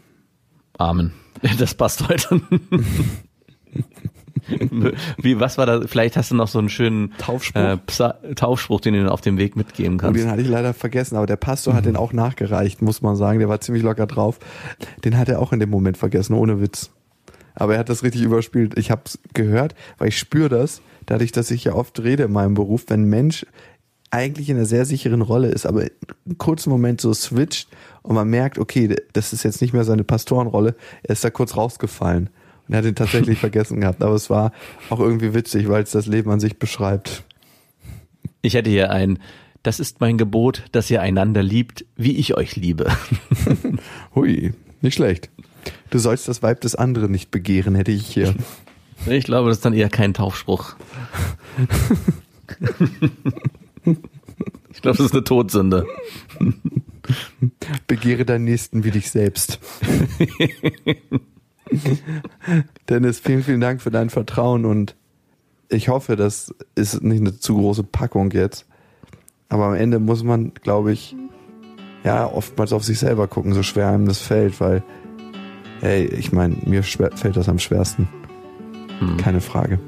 Amen. 0.78 1.12
Das 1.58 1.74
passt 1.74 2.06
heute. 2.06 2.42
Wie, 5.18 5.38
was 5.38 5.58
war 5.58 5.66
da? 5.66 5.82
Vielleicht 5.86 6.16
hast 6.16 6.30
du 6.30 6.34
noch 6.34 6.48
so 6.48 6.58
einen 6.58 6.68
schönen 6.68 7.12
Taufspruch, 7.18 7.60
äh, 7.60 7.76
Psa 7.86 8.14
Taufspruch 8.34 8.80
den 8.80 8.94
du 8.94 9.10
auf 9.10 9.20
dem 9.20 9.38
Weg 9.38 9.56
mitgeben 9.56 9.92
Und 9.92 9.98
kannst. 9.98 10.20
den 10.20 10.30
hatte 10.30 10.42
ich 10.42 10.48
leider 10.48 10.74
vergessen, 10.74 11.16
aber 11.16 11.26
der 11.26 11.36
Pastor 11.36 11.74
hat 11.74 11.86
den 11.86 11.96
auch 11.96 12.12
nachgereicht, 12.12 12.82
muss 12.82 13.02
man 13.02 13.16
sagen. 13.16 13.38
Der 13.38 13.48
war 13.48 13.60
ziemlich 13.60 13.82
locker 13.82 14.06
drauf. 14.06 14.38
Den 15.04 15.16
hat 15.16 15.28
er 15.28 15.40
auch 15.40 15.52
in 15.52 15.60
dem 15.60 15.70
Moment 15.70 15.96
vergessen, 15.96 16.34
ohne 16.34 16.60
Witz. 16.60 16.90
Aber 17.54 17.74
er 17.74 17.80
hat 17.80 17.88
das 17.88 18.02
richtig 18.02 18.22
überspielt. 18.22 18.78
Ich 18.78 18.90
habe 18.90 19.02
es 19.04 19.18
gehört, 19.34 19.74
weil 19.98 20.08
ich 20.08 20.18
spüre 20.18 20.48
das, 20.48 20.82
dadurch, 21.06 21.32
dass 21.32 21.50
ich 21.50 21.64
ja 21.64 21.74
oft 21.74 22.00
rede 22.02 22.24
in 22.24 22.32
meinem 22.32 22.54
Beruf, 22.54 22.84
wenn 22.88 23.04
Mensch 23.04 23.46
eigentlich 24.10 24.50
in 24.50 24.56
einer 24.56 24.66
sehr 24.66 24.84
sicheren 24.84 25.22
Rolle 25.22 25.48
ist, 25.48 25.66
aber 25.66 25.82
einen 25.82 26.38
kurzen 26.38 26.70
Moment 26.70 27.00
so 27.00 27.14
switcht 27.14 27.68
und 28.02 28.14
man 28.14 28.28
merkt, 28.28 28.58
okay, 28.58 28.96
das 29.12 29.32
ist 29.32 29.44
jetzt 29.44 29.60
nicht 29.60 29.72
mehr 29.72 29.84
seine 29.84 30.04
Pastorenrolle, 30.04 30.74
er 31.02 31.12
ist 31.12 31.24
da 31.24 31.30
kurz 31.30 31.56
rausgefallen. 31.56 32.30
Und 32.66 32.74
er 32.74 32.78
hat 32.78 32.84
ihn 32.84 32.94
tatsächlich 32.94 33.38
vergessen 33.40 33.80
gehabt. 33.80 34.02
Aber 34.02 34.14
es 34.14 34.30
war 34.30 34.52
auch 34.90 35.00
irgendwie 35.00 35.34
witzig, 35.34 35.68
weil 35.68 35.82
es 35.82 35.90
das 35.90 36.06
Leben 36.06 36.30
an 36.30 36.40
sich 36.40 36.58
beschreibt. 36.58 37.24
Ich 38.42 38.54
hätte 38.54 38.70
hier 38.70 38.90
ein, 38.90 39.18
das 39.62 39.80
ist 39.80 40.00
mein 40.00 40.18
Gebot, 40.18 40.62
dass 40.72 40.90
ihr 40.90 41.02
einander 41.02 41.42
liebt, 41.42 41.84
wie 41.96 42.16
ich 42.16 42.36
euch 42.36 42.56
liebe. 42.56 42.90
Hui, 44.14 44.54
nicht 44.80 44.94
schlecht. 44.94 45.30
Du 45.90 45.98
sollst 45.98 46.28
das 46.28 46.42
Weib 46.42 46.60
des 46.62 46.74
anderen 46.74 47.10
nicht 47.10 47.30
begehren, 47.30 47.74
hätte 47.74 47.90
ich 47.90 48.06
hier. 48.06 48.34
Ich 49.06 49.24
glaube, 49.24 49.48
das 49.48 49.58
ist 49.58 49.64
dann 49.64 49.74
eher 49.74 49.90
kein 49.90 50.14
Taufspruch. 50.14 50.76
Ich 53.84 54.82
glaube, 54.82 54.98
das 54.98 55.06
ist 55.06 55.12
eine 55.12 55.24
Todsünde. 55.24 55.86
Begehre 57.86 58.24
deinen 58.24 58.44
Nächsten 58.44 58.84
wie 58.84 58.90
dich 58.90 59.10
selbst. 59.10 59.58
Dennis, 62.88 63.20
vielen, 63.20 63.42
vielen 63.42 63.60
Dank 63.60 63.82
für 63.82 63.90
dein 63.90 64.10
Vertrauen 64.10 64.64
und 64.64 64.96
ich 65.68 65.88
hoffe, 65.88 66.16
das 66.16 66.54
ist 66.74 67.02
nicht 67.02 67.20
eine 67.20 67.38
zu 67.38 67.56
große 67.56 67.84
Packung 67.84 68.30
jetzt. 68.32 68.66
Aber 69.48 69.66
am 69.66 69.74
Ende 69.74 69.98
muss 69.98 70.22
man, 70.22 70.52
glaube 70.54 70.92
ich, 70.92 71.16
ja, 72.04 72.26
oftmals 72.26 72.72
auf 72.72 72.84
sich 72.84 72.98
selber 72.98 73.28
gucken, 73.28 73.52
so 73.52 73.62
schwer 73.62 73.88
einem 73.88 74.06
das 74.06 74.18
fällt, 74.18 74.60
weil, 74.60 74.82
hey, 75.80 76.06
ich 76.06 76.32
meine, 76.32 76.56
mir 76.64 76.82
fällt 76.82 77.36
das 77.36 77.48
am 77.48 77.58
schwersten. 77.58 78.08
Keine 79.18 79.40
Frage. 79.40 79.78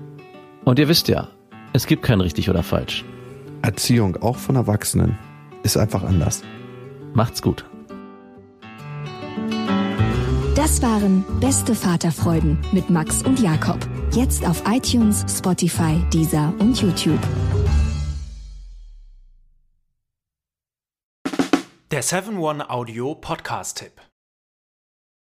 Und 0.64 0.78
ihr 0.78 0.88
wisst 0.88 1.08
ja, 1.08 1.28
es 1.72 1.86
gibt 1.86 2.02
kein 2.02 2.20
richtig 2.20 2.48
oder 2.48 2.62
falsch. 2.62 3.04
Erziehung, 3.62 4.16
auch 4.16 4.36
von 4.36 4.56
Erwachsenen, 4.56 5.18
ist 5.62 5.76
einfach 5.76 6.02
anders. 6.02 6.42
Macht's 7.14 7.42
gut. 7.42 7.64
Das 10.56 10.82
waren 10.82 11.24
Beste 11.40 11.74
Vaterfreuden 11.74 12.58
mit 12.72 12.90
Max 12.90 13.22
und 13.22 13.40
Jakob. 13.40 13.78
Jetzt 14.12 14.46
auf 14.46 14.62
iTunes, 14.68 15.24
Spotify, 15.28 16.02
Deezer 16.12 16.52
und 16.58 16.80
YouTube. 16.80 17.20
Der 21.90 22.02
7-One 22.02 22.70
Audio 22.70 23.14
Podcast-Tipp. 23.14 24.11